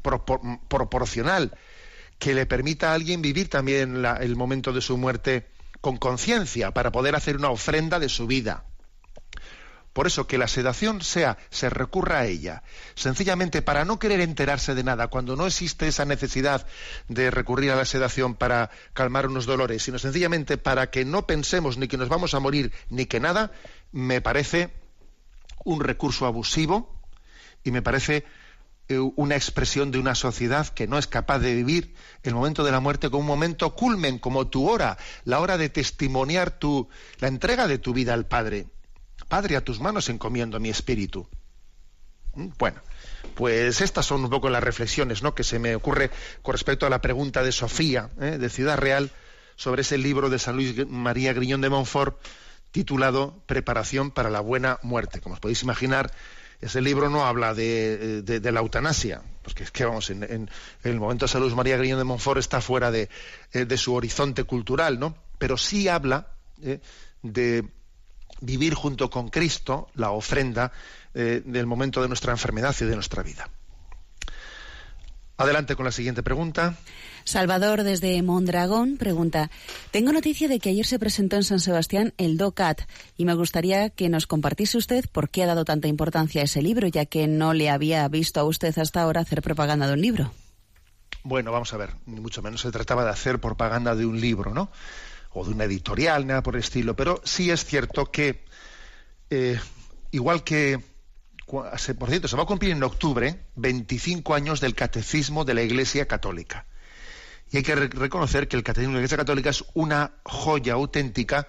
[0.02, 1.58] propor, proporcional
[2.20, 5.48] que le permita a alguien vivir también el momento de su muerte
[5.82, 8.64] con conciencia para poder hacer una ofrenda de su vida.
[9.94, 12.64] Por eso que la sedación sea, se recurra a ella,
[12.96, 16.66] sencillamente para no querer enterarse de nada, cuando no existe esa necesidad
[17.08, 21.78] de recurrir a la sedación para calmar unos dolores, sino sencillamente para que no pensemos
[21.78, 23.52] ni que nos vamos a morir ni que nada,
[23.92, 24.74] me parece
[25.64, 27.00] un recurso abusivo
[27.64, 28.26] y me parece
[28.90, 32.72] eh, una expresión de una sociedad que no es capaz de vivir el momento de
[32.72, 37.28] la muerte como un momento culmen, como tu hora, la hora de testimoniar tu, la
[37.28, 38.68] entrega de tu vida al Padre.
[39.28, 41.28] Padre, a tus manos encomiendo mi espíritu.
[42.36, 42.50] ¿Mm?
[42.58, 42.82] Bueno,
[43.36, 45.36] pues estas son un poco las reflexiones ¿no?
[45.36, 48.38] que se me ocurre con respecto a la pregunta de Sofía, ¿eh?
[48.38, 49.12] de Ciudad Real,
[49.56, 52.20] sobre ese libro de San Luis María Griñón de Montfort
[52.72, 55.22] titulado Preparación para la buena muerte.
[55.22, 56.12] Como os podéis imaginar,
[56.60, 60.50] ese libro no habla de, de la eutanasia, porque es que vamos, en,
[60.84, 63.10] el momento de San Luis María Griñón de Montfort está fuera de,
[63.52, 65.16] eh, su horizonte cultural, ¿no?
[65.38, 66.30] Pero sí habla
[66.62, 66.80] eh,
[67.22, 67.66] de
[68.44, 70.72] vivir junto con Cristo la ofrenda
[71.14, 73.50] eh, del momento de nuestra enfermedad y de nuestra vida.
[75.38, 76.76] Adelante con la siguiente pregunta.
[77.24, 79.50] Salvador desde Mondragón pregunta,
[79.92, 82.82] tengo noticia de que ayer se presentó en San Sebastián el DOCAT
[83.18, 86.62] y me gustaría que nos compartiese usted por qué ha dado tanta importancia a ese
[86.62, 90.02] libro, ya que no le había visto a usted hasta ahora hacer propaganda de un
[90.02, 90.32] libro.
[91.24, 94.54] Bueno, vamos a ver, ni mucho menos se trataba de hacer propaganda de un libro,
[94.54, 94.70] ¿no?
[95.34, 98.44] O de una editorial, nada por el estilo, pero sí es cierto que,
[99.30, 99.60] eh,
[100.12, 100.80] igual que,
[101.48, 106.08] por cierto, se va a cumplir en octubre 25 años del catecismo de la Iglesia
[106.08, 106.66] Católica.
[107.52, 110.74] Y hay que re reconocer que el catecismo de la Iglesia Católica es una joya
[110.74, 111.48] auténtica,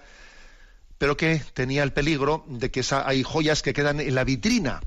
[0.97, 4.81] pero que tenía el peligro de que hay joyas que quedan en la vitrina.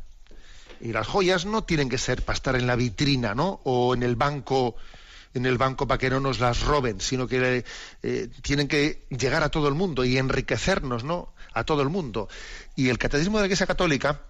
[0.80, 3.61] Y las joyas no tienen que ser para estar en la vitrina, ¿no?
[3.64, 4.76] O en el banco
[5.34, 7.64] en el banco para que no nos las roben, sino que
[8.02, 11.34] eh, tienen que llegar a todo el mundo y enriquecernos, ¿no?
[11.52, 12.28] A todo el mundo.
[12.76, 14.22] Y el catecismo de la Iglesia Católica,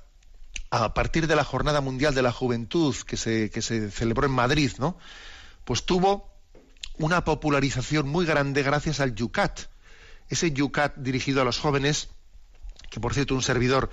[0.71, 4.33] a partir de la Jornada Mundial de la Juventud que se, que se celebró en
[4.33, 4.99] Madrid, ¿no?
[5.65, 6.33] Pues tuvo
[6.99, 9.61] una popularización muy grande gracias al Yucat.
[10.29, 12.09] Ese Yucat dirigido a los jóvenes,
[12.91, 13.91] que por cierto un servidor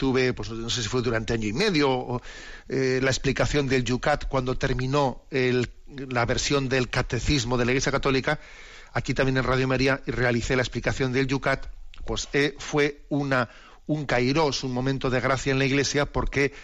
[0.00, 2.22] tuve, pues no sé si fue durante año y medio,
[2.70, 5.70] eh, la explicación del Yucat cuando terminó el,
[6.08, 8.40] la versión del catecismo de la Iglesia Católica,
[8.94, 11.66] aquí también en Radio María realicé la explicación del Yucat,
[12.06, 13.50] pues eh, fue una,
[13.86, 16.54] un kairos, un momento de gracia en la Iglesia, porque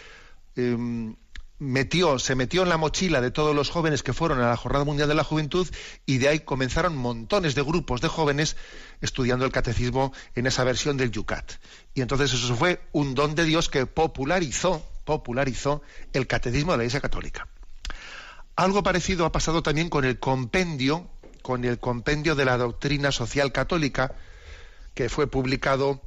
[0.55, 1.15] em,
[1.59, 4.85] metió, se metió en la mochila de todos los jóvenes que fueron a la Jornada
[4.85, 5.67] Mundial de la Juventud
[6.05, 8.55] y de ahí comenzaron montones de grupos de jóvenes
[9.01, 11.53] estudiando el catecismo en esa versión del Yucat.
[11.93, 15.81] Y entonces eso fue un don de Dios que popularizó, popularizó
[16.13, 17.47] el catecismo de la Iglesia Católica.
[18.55, 21.09] Algo parecido ha pasado también con el compendio,
[21.41, 24.15] con el compendio de la doctrina social católica,
[24.93, 26.01] que fue publicado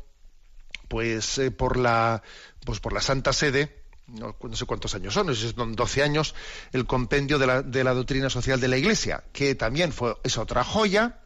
[0.89, 2.23] pues eh, por la
[2.65, 3.80] pues por la Santa Sede
[4.19, 6.35] no, sé cuántos años son, son 12 años,
[6.73, 10.39] el compendio de la, de la, doctrina social de la Iglesia, que también fue, es
[10.39, 11.21] otra joya,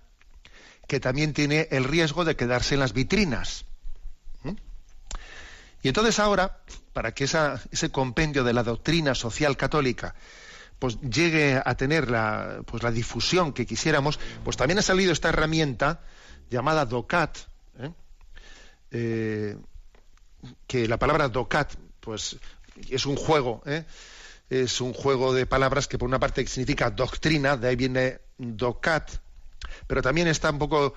[0.87, 3.64] que también tiene el riesgo de quedarse en las vitrinas.
[4.43, 4.53] ¿Mm?
[5.82, 6.61] Y entonces ahora,
[6.93, 10.14] para que ese compendio de la doctrina social católica
[10.78, 15.30] pues llegue a tener la, pues la difusión que quisiéramos, pues también ha salido esta
[15.30, 16.03] herramienta
[16.51, 17.39] llamada DOCAT,
[17.78, 17.91] ¿eh?
[18.91, 19.57] Eh,
[20.66, 22.37] que la palabra DOCAT, pues
[22.89, 23.85] es un juego, ¿eh?
[24.51, 29.11] es un juego de palabras que por una parte significa doctrina, de ahí viene DOCAT,
[29.87, 30.95] pero también está un poco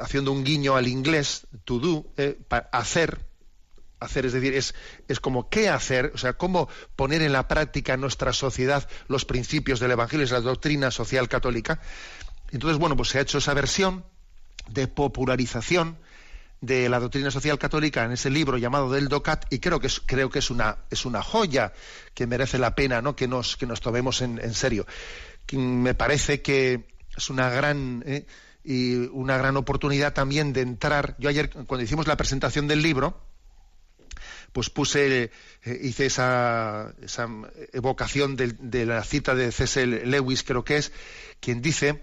[0.00, 2.06] haciendo un guiño al inglés, to do,
[2.48, 3.18] para hacer,
[4.00, 4.74] hacer, es decir, es,
[5.06, 9.24] es como qué hacer, o sea, cómo poner en la práctica en nuestra sociedad los
[9.24, 11.80] principios del Evangelio, es la doctrina social católica.
[12.50, 14.04] Entonces, bueno, pues se ha hecho esa versión
[14.68, 15.98] de popularización
[16.60, 20.00] de la doctrina social católica en ese libro llamado del DOCAT y creo que es,
[20.04, 21.72] creo que es una es una joya
[22.14, 23.16] que merece la pena ¿no?
[23.16, 24.86] que nos que nos tomemos en, en serio
[25.52, 26.84] me parece que
[27.16, 28.26] es una gran eh,
[28.62, 33.30] y una gran oportunidad también de entrar yo ayer cuando hicimos la presentación del libro
[34.52, 35.30] pues puse,
[35.64, 37.28] eh, hice esa, esa
[37.72, 39.86] evocación de, de, la cita de C.S.
[39.86, 40.92] Lewis, creo que es,
[41.38, 42.02] quien dice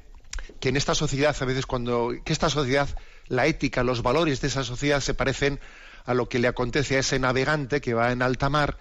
[0.59, 2.87] que en esta sociedad, a veces cuando, que esta sociedad,
[3.27, 5.59] la ética, los valores de esa sociedad se parecen
[6.05, 8.77] a lo que le acontece a ese navegante que va en alta mar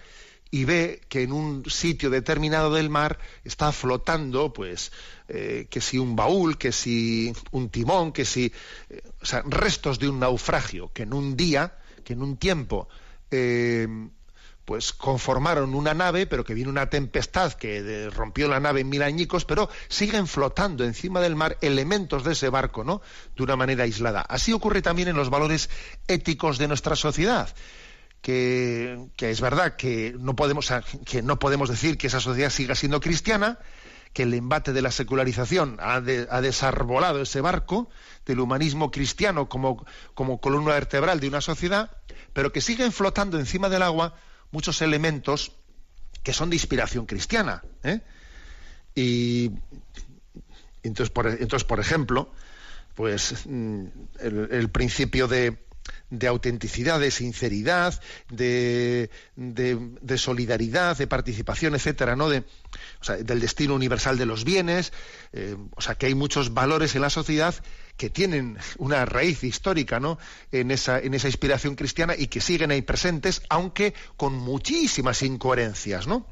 [0.49, 4.91] y ve que en un sitio determinado del mar está flotando, pues,
[5.27, 8.51] eh, que si un baúl, que si un timón, que si,
[8.89, 12.87] eh, o sea, restos de un naufragio, que en un día, que en un tiempo
[13.29, 13.87] eh,
[14.67, 19.01] pues conformaron una nave, pero que vino una tempestad que rompió la nave en mil
[19.01, 23.01] añicos, pero siguen flotando encima del mar elementos de ese barco, ¿no?
[23.37, 24.19] De una manera aislada.
[24.23, 25.69] Así ocurre también en los valores
[26.09, 27.47] éticos de nuestra sociedad.
[28.21, 30.69] Que, es verdad que no podemos
[31.05, 33.59] que no podemos decir que esa sociedad siga siendo cristiana,
[34.11, 37.89] que el embate de la secularización ha, ha desarbolado ese barco
[38.25, 41.89] del humanismo cristiano como, como columna vertebral de una sociedad,
[42.33, 44.13] pero que siguen flotando encima del agua
[44.51, 45.53] muchos elementos
[46.23, 47.63] que son de inspiración cristiana.
[47.83, 48.01] ¿eh?
[48.95, 49.51] Y
[50.83, 52.31] entonces por, entonces, por ejemplo,
[52.95, 53.85] pues mm,
[54.19, 55.57] el, principio de,
[56.09, 62.27] de, autenticidad, de sinceridad, de, de, solidaridad, de participación, etcétera, ¿no?
[62.27, 64.93] De, o sea, del destino universal de los bienes,
[65.31, 67.53] eh, o sea, que hay muchos valores en la sociedad
[67.97, 70.19] que tienen una raíz histórica ¿no?
[70.51, 76.05] en, esa, en esa inspiración cristiana y que siguen ahí presentes, aunque con muchísimas incoherencias.
[76.07, 76.25] ¿no?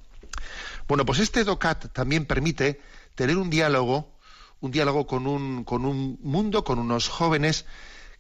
[0.87, 2.79] Bueno, pues este DOCAT también permite
[3.15, 4.13] tener un diálogo,
[4.61, 7.65] un diálogo con un, con un mundo, con unos jóvenes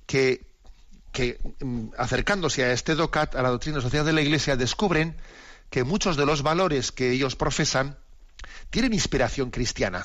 [0.07, 0.47] que,
[1.11, 5.15] que mm, acercándose a este DOCAT, a la doctrina social de la Iglesia, descubren
[5.69, 7.97] que muchos de los valores que ellos profesan
[8.71, 10.03] tienen inspiración cristiana.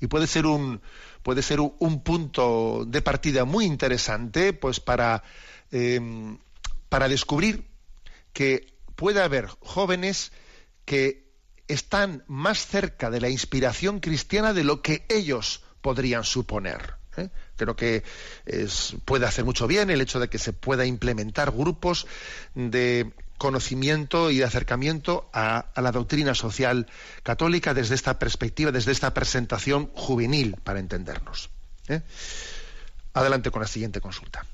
[0.00, 0.80] Y puede ser un,
[1.22, 5.22] puede ser un, punto de partida muy interesante pues para,
[5.70, 6.38] em,
[6.88, 7.64] para descubrir
[8.32, 10.32] que puede haber jóvenes
[10.84, 11.26] que
[11.68, 16.94] están más cerca de la inspiración cristiana de lo que ellos podrían suponer.
[17.16, 17.30] ¿eh?
[17.56, 18.04] Creo que
[19.04, 22.06] puede hacer mucho bien el hecho de que se pueda implementar grupos
[22.54, 26.86] de conocimiento y de acercamiento a, la doctrina social
[27.22, 31.50] católica desde esta perspectiva, desde esta presentación juvenil, para entendernos.
[31.88, 32.02] ¿eh?
[33.14, 34.44] Adelante con la siguiente consulta.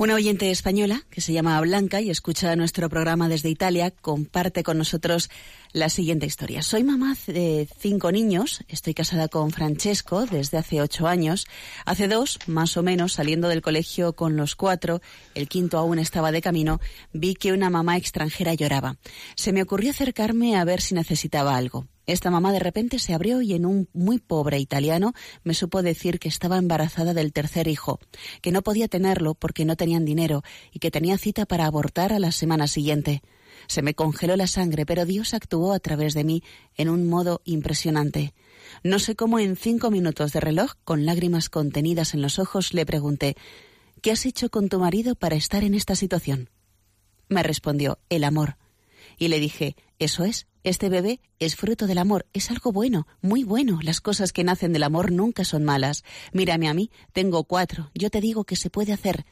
[0.00, 4.78] Una oyente española que se llama Blanca y escucha nuestro programa desde Italia comparte con
[4.78, 5.28] nosotros
[5.74, 6.62] la siguiente historia.
[6.62, 11.46] Soy mamá de cinco niños, estoy casada con Francesco desde hace ocho años.
[11.84, 15.02] Hace dos, más o menos, saliendo del colegio con los cuatro,
[15.34, 16.80] el quinto aún estaba de camino,
[17.12, 18.96] vi que una mamá extranjera lloraba.
[19.36, 21.88] Se me ocurrió acercarme a ver si necesitaba algo.
[22.06, 25.12] Esta mamá de repente se abrió y en un muy pobre italiano
[25.44, 28.00] me supo decir que estaba embarazada del tercer hijo,
[28.42, 30.42] que no podía tenerlo porque no tenían dinero
[30.72, 33.22] y que tenía cita para abortar a la semana siguiente.
[33.66, 36.42] Se me congeló la sangre, pero Dios actuó a través de mí
[36.76, 38.34] en un modo impresionante.
[38.82, 42.86] No sé cómo en cinco minutos de reloj, con lágrimas contenidas en los ojos, le
[42.86, 43.36] pregunté
[44.02, 46.48] ¿Qué has hecho con tu marido para estar en esta situación?
[47.28, 48.56] Me respondió, el amor.
[49.18, 53.44] Y le dije, eso es, este bebé es fruto del amor, es algo bueno, muy
[53.44, 53.80] bueno.
[53.82, 56.04] Las cosas que nacen del amor nunca son malas.
[56.32, 59.24] Mírame a mí, tengo cuatro, yo te digo que se puede hacer.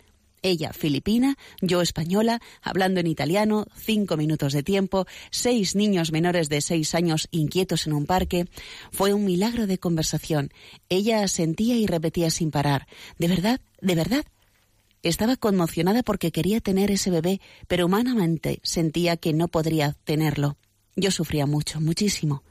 [0.42, 6.60] Ella filipina, yo española, hablando en italiano, cinco minutos de tiempo, seis niños menores de
[6.60, 8.46] seis años inquietos en un parque.
[8.92, 10.52] Fue un milagro de conversación.
[10.88, 12.86] Ella sentía y repetía sin parar.
[13.18, 13.60] ¿De verdad?
[13.80, 14.24] ¿De verdad?
[15.02, 20.56] Estaba conmocionada porque quería tener ese bebé, pero humanamente sentía que no podría tenerlo.
[21.00, 22.42] Yo sufría mucho, muchísimo.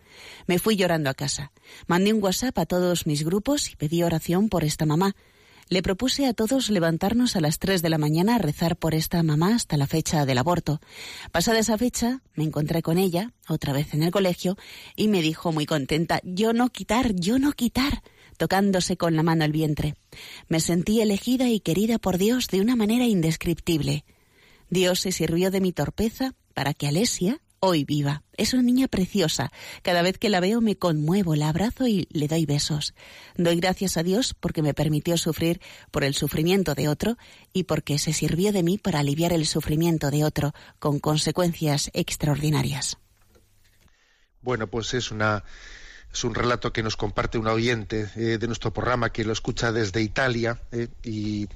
[0.48, 1.52] Me fui llorando a casa.
[1.86, 5.18] Mandé un WhatsApp a todos mis grupos y pedí oración por esta mamá.
[5.68, 9.22] Le propuse a todos levantarnos a las tres de la mañana a rezar por esta
[9.22, 10.80] mamá hasta la fecha del aborto.
[11.34, 14.56] Pasada esa fecha, me encontré con ella, otra vez en el colegio,
[14.96, 18.02] y me dijo muy contenta, yo no quitar, yo no quitar
[18.38, 19.96] tocándose con la mano el vientre.
[20.48, 24.06] Me sentí elegida y querida por Dios de una manera indescriptible.
[24.70, 28.24] Dios se sirvió de mi torpeza para que Alesia hoy viva.
[28.38, 29.52] Es una niña preciosa.
[29.82, 32.94] Cada vez que la veo me conmuevo, la abrazo y le doy besos.
[33.36, 37.18] Doy gracias a Dios porque me permitió sufrir por el sufrimiento de otro
[37.54, 42.98] y porque se sirvió de mí para aliviar el sufrimiento de otro con consecuencias extraordinarias.
[44.42, 45.44] Bueno, pues es una
[46.18, 49.72] es un relato que nos comparte un oyente eh, de nuestro programa que lo escucha
[49.72, 51.48] desde Italia eh, y,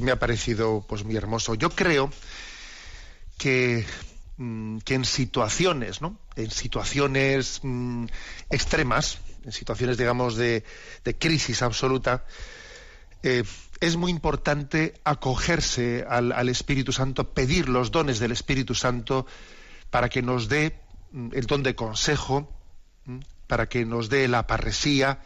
[0.00, 1.54] me ha parecido pues muy hermoso.
[1.54, 2.10] Yo creo
[3.36, 3.84] que,
[4.36, 6.18] que en situaciones, ¿no?
[6.36, 8.04] En situaciones mm,
[8.50, 10.64] extremas, en situaciones, digamos, de,
[11.18, 12.24] crisis absoluta,
[13.22, 13.44] eh,
[13.80, 19.26] es muy importante acogerse al, al, Espíritu Santo, pedir los dones del Espíritu Santo
[19.90, 20.78] para que nos dé
[21.12, 22.52] mm, el don de consejo,
[23.46, 25.20] para que nos dé la parresía,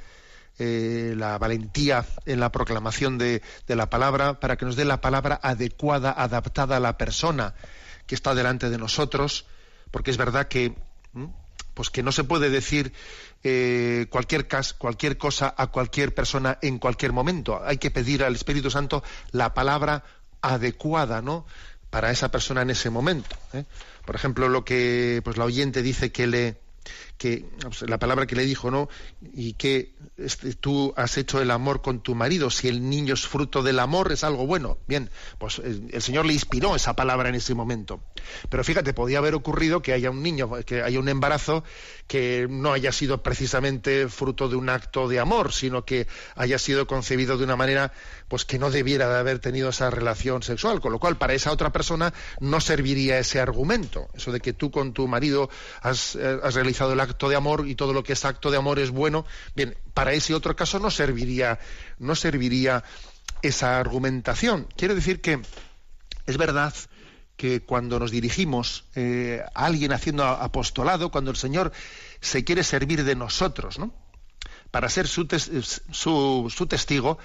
[0.58, 5.40] eh, la valentía en la proclamación de, la palabra, para que nos dé la palabra
[5.42, 7.54] adecuada, adaptada a la persona
[8.10, 9.46] que está delante de nosotros,
[9.92, 10.74] porque es verdad que,
[11.74, 12.92] pues que no se puede decir
[13.44, 14.48] eh, cualquier,
[14.78, 17.62] cualquier cosa a cualquier persona en cualquier momento.
[17.64, 20.02] Hay que pedir al Espíritu Santo la palabra
[20.42, 21.46] adecuada, ¿no?
[21.88, 23.36] para esa persona en ese momento.
[23.52, 23.64] ¿eh?
[24.04, 26.60] Por ejemplo, lo que pues la oyente dice que le
[27.20, 27.44] que
[27.86, 28.88] la palabra que le dijo, ¿no?
[29.34, 33.26] Y que este, tú has hecho el amor con tu marido, si el niño es
[33.26, 34.78] fruto del amor es algo bueno.
[34.88, 38.00] Bien, pues el, Señor le inspiró esa palabra en ese momento.
[38.48, 41.62] Pero fíjate, podía haber ocurrido que haya un niño, que haya un embarazo
[42.06, 46.06] que no haya sido precisamente fruto de un acto de amor, sino que
[46.36, 47.92] haya sido concebido de una manera
[48.28, 51.52] pues que no debiera de haber tenido esa relación sexual, con lo cual para esa
[51.52, 55.50] otra persona no serviría ese argumento, eso de que tú con tu marido
[55.82, 58.56] has, eh, has realizado el acto de amor y todo lo que es acto de
[58.56, 61.58] amor es bueno, bien, para ese otro caso no serviría,
[61.98, 62.84] no serviría
[63.42, 64.66] esa argumentación.
[64.76, 65.40] Quiero decir que
[66.26, 66.74] es verdad
[67.36, 71.72] que cuando nos dirigimos eh, a alguien haciendo apostolado, cuando el Señor
[72.20, 73.94] se quiere servir de nosotros, ¿no?
[74.70, 75.26] Para ser su,
[76.50, 77.18] su testigo,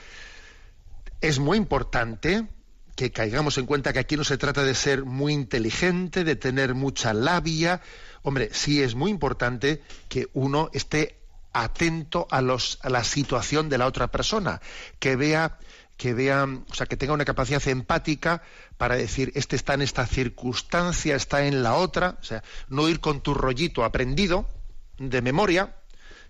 [1.22, 2.48] es muy importante
[2.96, 6.76] que caigamos en cuenta que aquí no se trata de ser muy inteligente, de tener
[6.76, 7.82] mucha labia,
[8.26, 11.20] Hombre, sí es muy importante que uno esté
[11.54, 14.62] atento a, los, a la situación de la otra persona,
[15.00, 15.60] que vea
[15.96, 18.42] que vea, o sea, que tenga una capacidad empática
[18.78, 23.00] para decir, este está en esta circunstancia, está en la otra, o sea, no ir
[23.00, 24.50] con tu rollito aprendido
[24.98, 25.76] de memoria,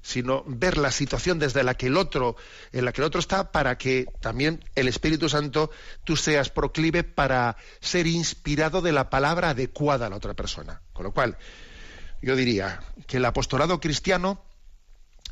[0.06, 2.36] sino ver la situación desde la que el otro,
[2.72, 5.72] en la que el otro está, para que también el Espíritu Santo
[6.04, 10.80] tú seas proclive para ser inspirado de la palabra adecuada a la otra persona.
[10.94, 11.40] Con lo cual,
[12.22, 14.44] yo diría que el apostolado cristiano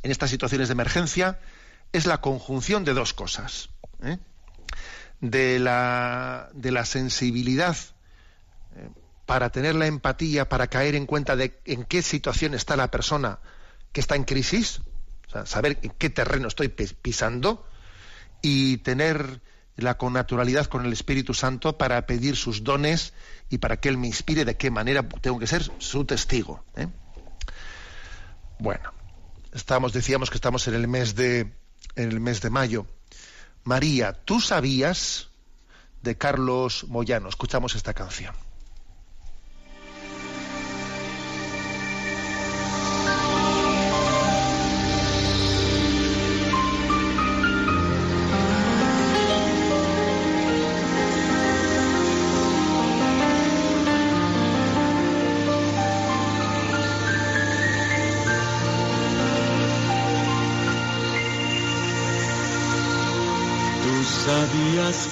[0.01, 1.39] en estas situaciones de emergencia
[1.91, 3.69] es la conjunción de dos cosas.
[4.01, 4.17] ¿eh?
[5.21, 7.77] De, la, de, la, sensibilidad
[8.75, 8.89] eh,
[9.27, 13.37] para tener la empatía, para caer en cuenta de en qué situación está la persona
[13.93, 14.81] que está en crisis,
[15.45, 17.65] saber en qué terreno estoy pisando
[18.41, 19.41] y tener
[19.77, 23.13] la connaturalidad con el Espíritu Santo para pedir sus dones
[23.49, 26.63] y para que Él me inspire de qué manera tengo que ser su testigo.
[26.75, 26.87] ¿eh?
[28.59, 28.91] Bueno,
[29.53, 31.51] estamos, decíamos que estamos en el mes de,
[31.95, 32.85] en el mes de mayo.
[33.63, 35.29] María, ¿tú sabías
[36.01, 37.29] de Carlos Moyano?
[37.29, 38.35] Escuchamos esta canción.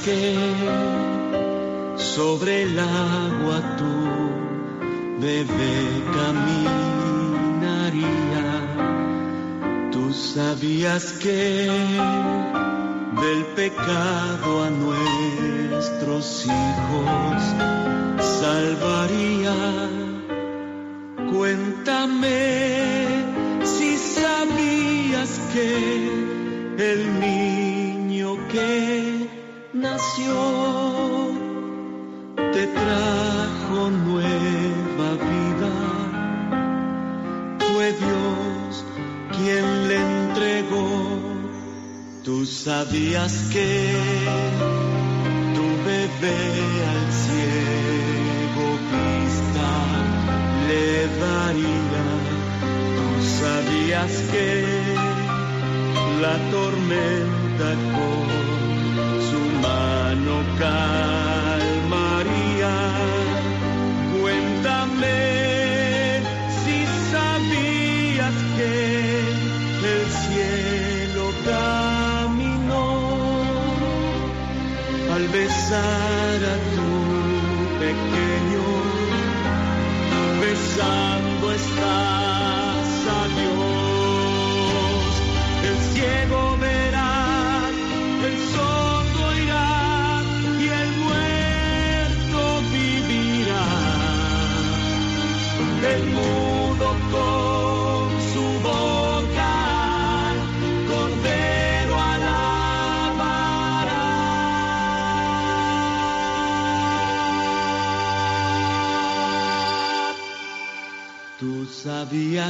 [0.03, 0.36] Que
[1.97, 3.95] sobre el agua tu
[5.21, 5.77] bebé
[6.17, 6.69] caminaría.
[9.91, 11.67] Tú sabías que
[13.21, 15.30] del pecado a nuestros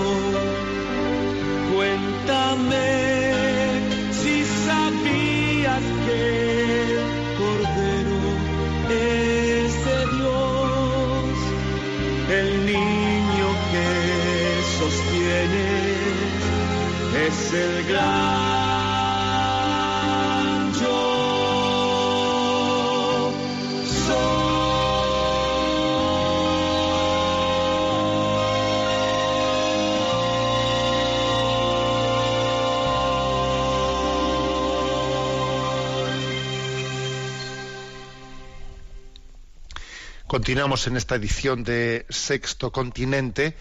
[40.48, 43.54] Continuamos en esta edición de Sexto Continente.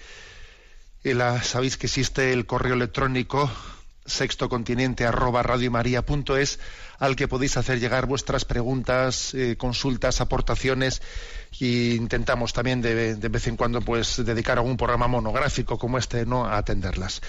[1.03, 3.51] Y la- sabéis que existe el correo electrónico
[4.05, 6.61] sextocontinente arroba radiomaria.es
[7.01, 11.03] al que podéis hacer llegar vuestras preguntas, eh, consultas, aportaciones
[11.61, 16.45] e intentamos también de, vez en cuando pues dedicar algún programa monográfico como este no
[16.47, 17.21] a atenderlas.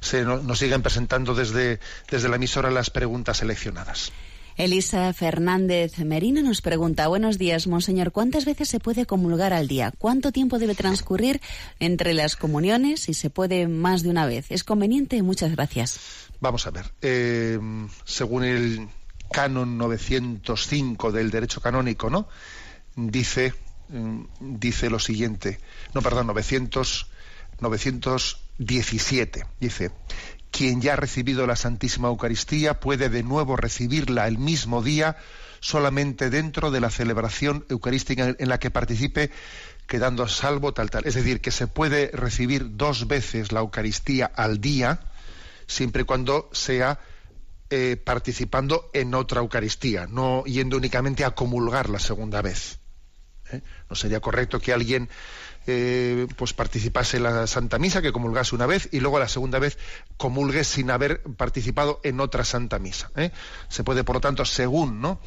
[0.00, 4.12] Se no- nos siguen presentando desde, desde la emisora las preguntas seleccionadas.
[4.60, 9.90] Elisa Fernández Merino nos pregunta, buenos días, monseñor, ¿cuántas veces se puede comulgar al día?
[9.96, 11.40] ¿Cuánto tiempo debe transcurrir
[11.78, 13.00] entre las comuniones?
[13.00, 14.50] Si se puede más de una vez.
[14.50, 15.22] ¿Es conveniente?
[15.22, 15.98] Muchas gracias.
[16.40, 16.92] Vamos a ver.
[17.00, 17.58] eh,
[18.04, 18.86] según el
[19.32, 22.28] canon 905 del derecho canónico, ¿no?
[22.96, 23.54] Dice,
[23.88, 25.58] mm, dice lo siguiente.
[25.94, 27.06] No, perdón, 900,
[27.60, 29.46] 917.
[29.58, 29.90] Dice,
[30.50, 35.16] quien ya ha recibido la Santísima Eucaristía puede de nuevo recibirla el mismo día
[35.60, 39.30] solamente dentro de la celebración eucarística en la que participe
[39.86, 41.06] quedando a salvo tal tal.
[41.06, 45.00] Es decir, que se puede recibir dos veces la Eucaristía al día
[45.66, 46.98] siempre y cuando sea
[47.70, 52.80] eh, participando en otra Eucaristía, no yendo únicamente a comulgar la segunda vez.
[53.52, 53.62] ¿eh?
[53.88, 55.08] No sería correcto que alguien
[55.66, 59.58] eh, pues participase en la Santa Misa, que comulgase una vez y luego la segunda
[59.58, 59.78] vez
[60.16, 63.10] comulgue sin haber participado en otra Santa Misa.
[63.16, 63.30] ¿eh?
[63.68, 65.20] Se puede, por lo tanto, según ¿no?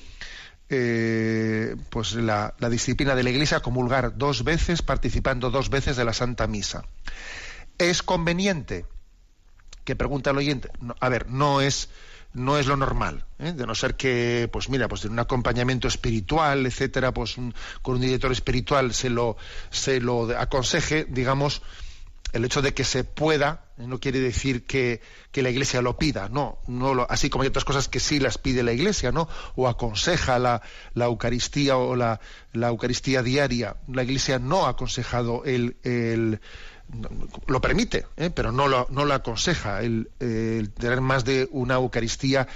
[0.69, 6.05] Eh, pues la, la disciplina de la Iglesia, comulgar dos veces, participando dos veces de
[6.05, 6.83] la Santa Misa.
[7.77, 8.85] ¿Es conveniente?
[9.83, 10.69] Que pregunta el oyente.
[10.99, 11.89] A ver, no es
[12.33, 13.53] no es lo normal, ¿eh?
[13.53, 17.95] de no ser que, pues mira, pues en un acompañamiento espiritual, etcétera, pues un- con
[17.95, 19.37] un director espiritual se lo
[19.69, 21.61] se lo aconseje, digamos,
[22.31, 25.97] el hecho de que se pueda eh, no quiere decir que, que la Iglesia lo
[25.99, 29.27] pida, no, no así como hay otras cosas que sí las pide la Iglesia, ¿no?
[29.55, 30.61] O aconseja la,
[30.95, 32.19] la Eucaristía o la,
[32.53, 33.75] la Eucaristía diaria.
[33.87, 36.39] La Iglesia no ha aconsejado el, el,
[37.47, 38.29] lo permite, ¿eh?
[38.29, 42.47] pero no lo, no lo aconseja el, eh, tener más de una Eucaristía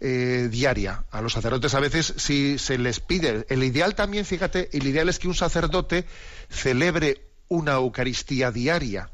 [0.00, 1.04] eh, diaria.
[1.10, 3.46] A los sacerdotes a veces sí se les pide.
[3.48, 6.04] El ideal también, fíjate, el ideal es que un sacerdote
[6.50, 9.10] celebre una Eucaristía diaria.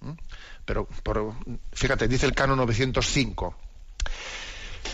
[0.00, 0.12] ¿Mm?
[0.64, 0.88] Pero,
[1.72, 3.54] fíjate, dice el canon 905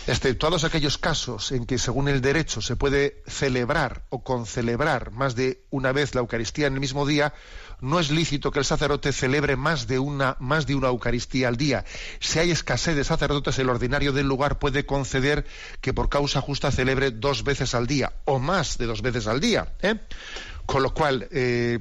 [0.07, 5.63] exceptuados aquellos casos en que según el derecho se puede celebrar o concelebrar más de
[5.69, 7.33] una vez la Eucaristía en el mismo día,
[7.81, 11.57] no es lícito que el sacerdote celebre más de una más de una Eucaristía al
[11.57, 11.83] día.
[12.19, 15.45] Si hay escasez de sacerdotes, el ordinario del lugar puede conceder
[15.81, 19.39] que por causa justa celebre dos veces al día o más de dos veces al
[19.39, 19.73] día.
[19.81, 19.95] ¿eh?
[20.65, 21.79] Con lo cual, eh,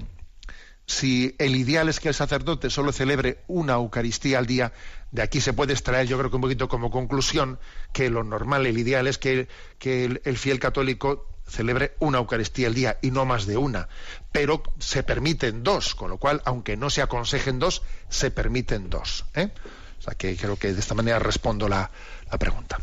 [0.86, 4.72] si el ideal es que el sacerdote solo celebre una Eucaristía al día,
[5.12, 7.58] de aquí se puede extraer, yo creo que un poquito como conclusión,
[7.92, 9.48] que lo normal, el ideal es que,
[9.78, 13.88] que el, el fiel católico celebre una Eucaristía al día y no más de una.
[14.32, 19.26] Pero se permiten dos, con lo cual, aunque no se aconsejen dos, se permiten dos.
[19.34, 19.50] ¿eh?
[19.98, 21.90] O sea que creo que de esta manera respondo la,
[22.30, 22.80] la pregunta.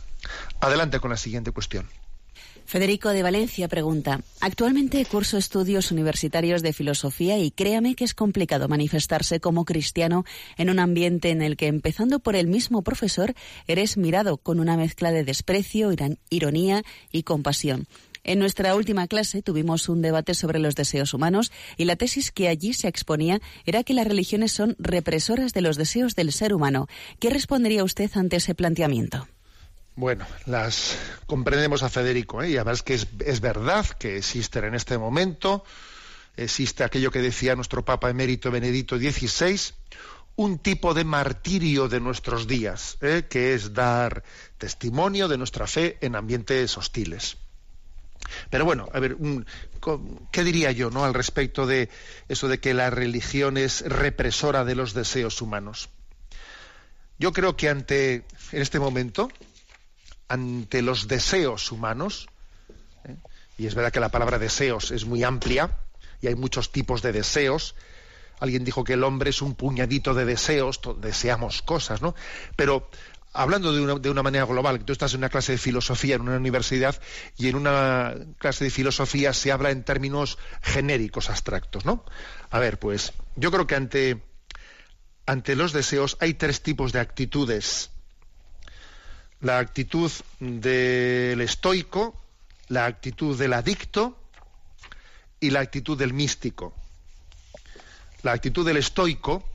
[0.60, 1.88] Adelante con la siguiente cuestión.
[2.68, 8.68] Federico de Valencia pregunta, actualmente curso estudios universitarios de filosofía y créame que es complicado
[8.68, 10.26] manifestarse como cristiano
[10.58, 13.36] en un ambiente en el que, empezando por el mismo profesor,
[13.68, 15.92] eres mirado con una mezcla de desprecio,
[16.30, 17.88] ironía y compasión.
[18.28, 22.50] En nuestra última clase tuvimos un debate sobre los deseos humanos y la tesis que
[22.50, 26.90] allí se exponía era que las religiones son represoras de los deseos del ser humano.
[27.22, 29.30] ¿Qué respondería usted ante ese planteamiento?
[29.96, 32.50] Bueno, las comprendemos a Federico, ¿eh?
[32.50, 35.64] y además que es, es verdad que existen en este momento,
[36.36, 39.58] existe aquello que decía nuestro Papa emérito Benedicto XVI,
[40.36, 43.26] un tipo de martirio de nuestros días, ¿eh?
[43.30, 44.26] que es dar
[44.58, 47.38] testimonio de nuestra fe en ambientes hostiles.
[48.50, 49.18] Pero bueno, a ver,
[50.32, 51.90] ¿qué diría yo no al respecto de
[52.28, 55.90] eso de que la religión es represora de los deseos humanos?
[57.20, 59.30] Yo creo que ante, en este momento,
[60.28, 62.28] ante los deseos humanos,
[63.06, 63.16] ¿eh?
[63.58, 65.78] y es verdad que la palabra deseos es muy amplia,
[66.22, 67.76] y hay muchos tipos de deseos,
[68.40, 72.16] alguien dijo que el hombre es un puñadito de deseos, deseamos cosas, ¿no?
[72.56, 72.90] Pero
[73.38, 76.22] hablando de una, de una manera global, tú estás en una clase de filosofía en
[76.22, 77.00] una universidad
[77.38, 82.04] y en una clase de filosofía se habla en términos genéricos, abstractos, ¿no?
[82.50, 84.22] A ver, pues yo creo que ante,
[85.28, 87.92] ante los deseos hay tres tipos de actitudes.
[89.40, 92.20] La actitud del estoico,
[92.70, 94.20] la actitud del adicto
[95.40, 96.74] y la actitud del místico.
[98.24, 99.48] La actitud del estoico,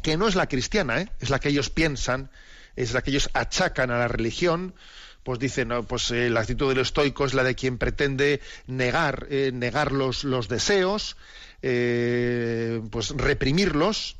[0.00, 1.10] que no es la cristiana, ¿eh?
[1.18, 2.30] es la que ellos piensan,
[2.76, 4.74] es la que ellos achacan a la religión,
[5.22, 9.26] pues dicen, no, pues eh, la actitud del estoico es la de quien pretende negar,
[9.30, 11.16] eh, negar los, deseos,
[11.62, 14.16] eh, pues reprimirlos,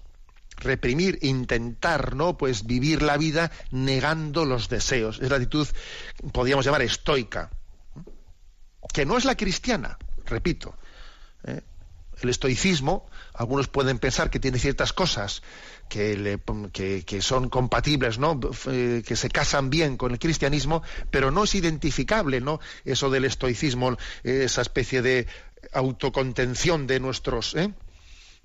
[0.56, 2.38] reprimir, intentar, ¿no?
[2.38, 5.20] Pues vivir la vida negando los deseos.
[5.20, 5.68] Es la actitud,
[6.32, 7.50] podríamos llamar estoica,
[8.92, 10.74] que no es la cristiana, repito.
[12.24, 15.42] El estoicismo, algunos pueden pensar que tiene ciertas cosas
[15.88, 16.40] que, le-
[17.20, 18.40] son compatibles, ¿no?
[18.66, 22.60] Eh, que se casan bien con el cristianismo, pero no es identificable, ¿no?
[22.84, 25.26] Eso del estoicismo, esa especie de
[25.72, 27.72] autocontención de nuestros, ¿eh?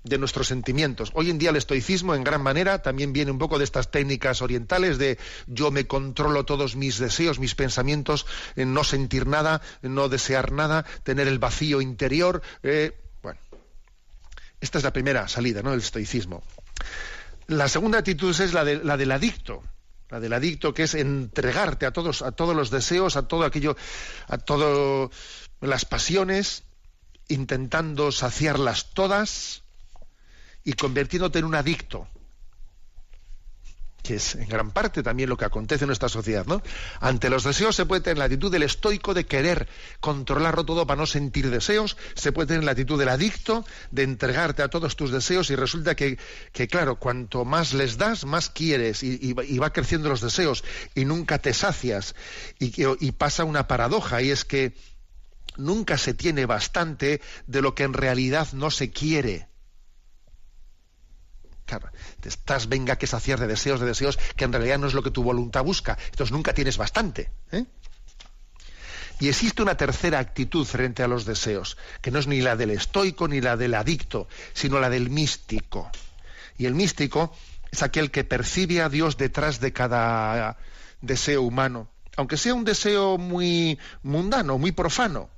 [0.04, 1.10] de nuestros sentimientos.
[1.14, 4.40] Hoy en día el estoicismo en gran manera también viene un poco de estas técnicas
[4.40, 8.24] orientales de yo me controlo todos mis deseos, mis pensamientos,
[8.56, 12.40] en no sentir nada, no desear nada, tener el vacío interior.
[12.62, 12.92] eh,
[14.60, 15.72] esta es la primera salida, ¿no?
[15.72, 16.42] El estoicismo.
[17.46, 19.62] La segunda actitud es la, de- la del adicto.
[20.10, 23.76] La del adicto que es entregarte a todos, a todos los deseos, a todo aquello,
[24.28, 25.10] a todas
[25.60, 26.64] las pasiones,
[27.28, 29.62] intentando saciarlas todas
[30.64, 32.08] y convirtiéndote en un adicto
[34.02, 36.62] que es en gran parte también lo que acontece en nuestra sociedad, ¿no?
[37.00, 39.68] Ante los deseos se puede tener la actitud del estoico de querer
[40.00, 44.62] controlarlo todo para no sentir deseos, se puede tener la actitud del adicto de entregarte
[44.62, 46.18] a todos tus deseos y resulta que,
[46.52, 51.38] que claro, cuanto más les das, más quieres y, va- creciendo los deseos y nunca
[51.38, 52.14] te sacias
[52.58, 54.74] y pasa una paradoja y es que
[55.56, 59.49] nunca se tiene bastante de lo que en realidad no se quiere.
[62.20, 65.02] Te estás venga que saciar de deseos, de deseos, que en realidad no es lo
[65.02, 65.96] que tu voluntad busca.
[66.06, 67.30] Entonces nunca tienes bastante.
[67.52, 67.64] ¿eh?
[69.20, 72.70] Y existe una tercera actitud frente a los deseos, que no es ni la del
[72.70, 75.90] estoico ni la del adicto, sino la del místico.
[76.56, 77.32] Y el místico
[77.70, 80.56] es aquel que percibe a Dios detrás de cada
[81.02, 85.28] deseo humano, aunque sea un deseo muy mundano, muy profano.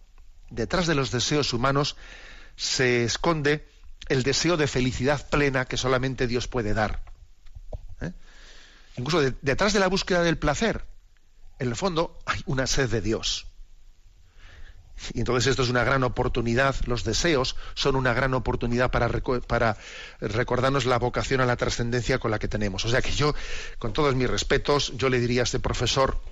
[0.51, 1.97] Detrás de los deseos humanos
[2.57, 3.67] se esconde
[4.09, 7.03] el deseo de felicidad plena que solamente Dios puede dar.
[8.01, 8.13] ¿eh?
[8.97, 10.85] Incluso detrás de la búsqueda del placer,
[11.59, 13.47] en el fondo hay una sed de Dios.
[15.15, 19.09] Y entonces esto es una gran oportunidad, los deseos son una gran oportunidad para,
[19.47, 19.77] para
[20.21, 22.85] recordarnos la vocación a la trascendencia con la que tenemos.
[22.85, 23.35] O sea que yo,
[23.79, 26.23] con todos mis respetos, yo le diría a este profesor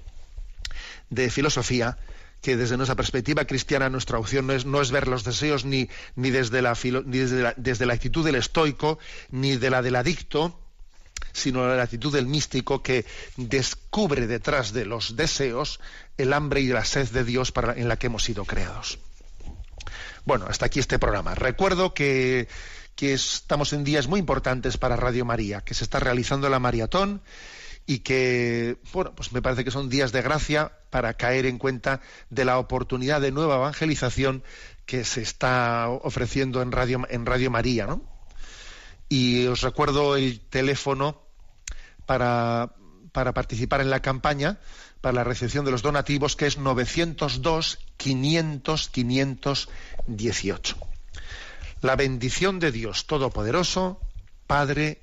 [1.08, 1.98] de filosofía
[2.40, 5.88] que desde nuestra perspectiva cristiana nuestra opción no es, no es ver los deseos ni,
[6.16, 8.98] ni, desde, la, ni desde, la, desde la actitud del estoico,
[9.30, 10.58] ni de la del adicto,
[11.32, 13.04] sino la actitud del místico que
[13.36, 15.80] descubre detrás de los deseos
[16.16, 18.98] el hambre y la sed de Dios para, en la que hemos sido creados.
[20.24, 21.34] Bueno, hasta aquí este programa.
[21.34, 22.48] Recuerdo que,
[22.94, 27.22] que estamos en días muy importantes para Radio María, que se está realizando la maratón
[27.90, 32.00] y que, bueno, pues me parece que son días de gracia para caer en cuenta
[32.28, 34.44] de la oportunidad de nueva evangelización
[34.86, 38.00] que se está ofreciendo en Radio, en Radio María, ¿no?
[39.08, 41.20] Y os recuerdo el teléfono
[42.06, 42.76] para,
[43.10, 44.60] para participar en la campaña,
[45.00, 50.76] para la recepción de los donativos, que es 902 500 518.
[51.80, 54.00] La bendición de Dios Todopoderoso,
[54.46, 55.02] Padre,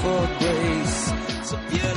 [0.00, 1.12] For grace.
[1.48, 1.91] So.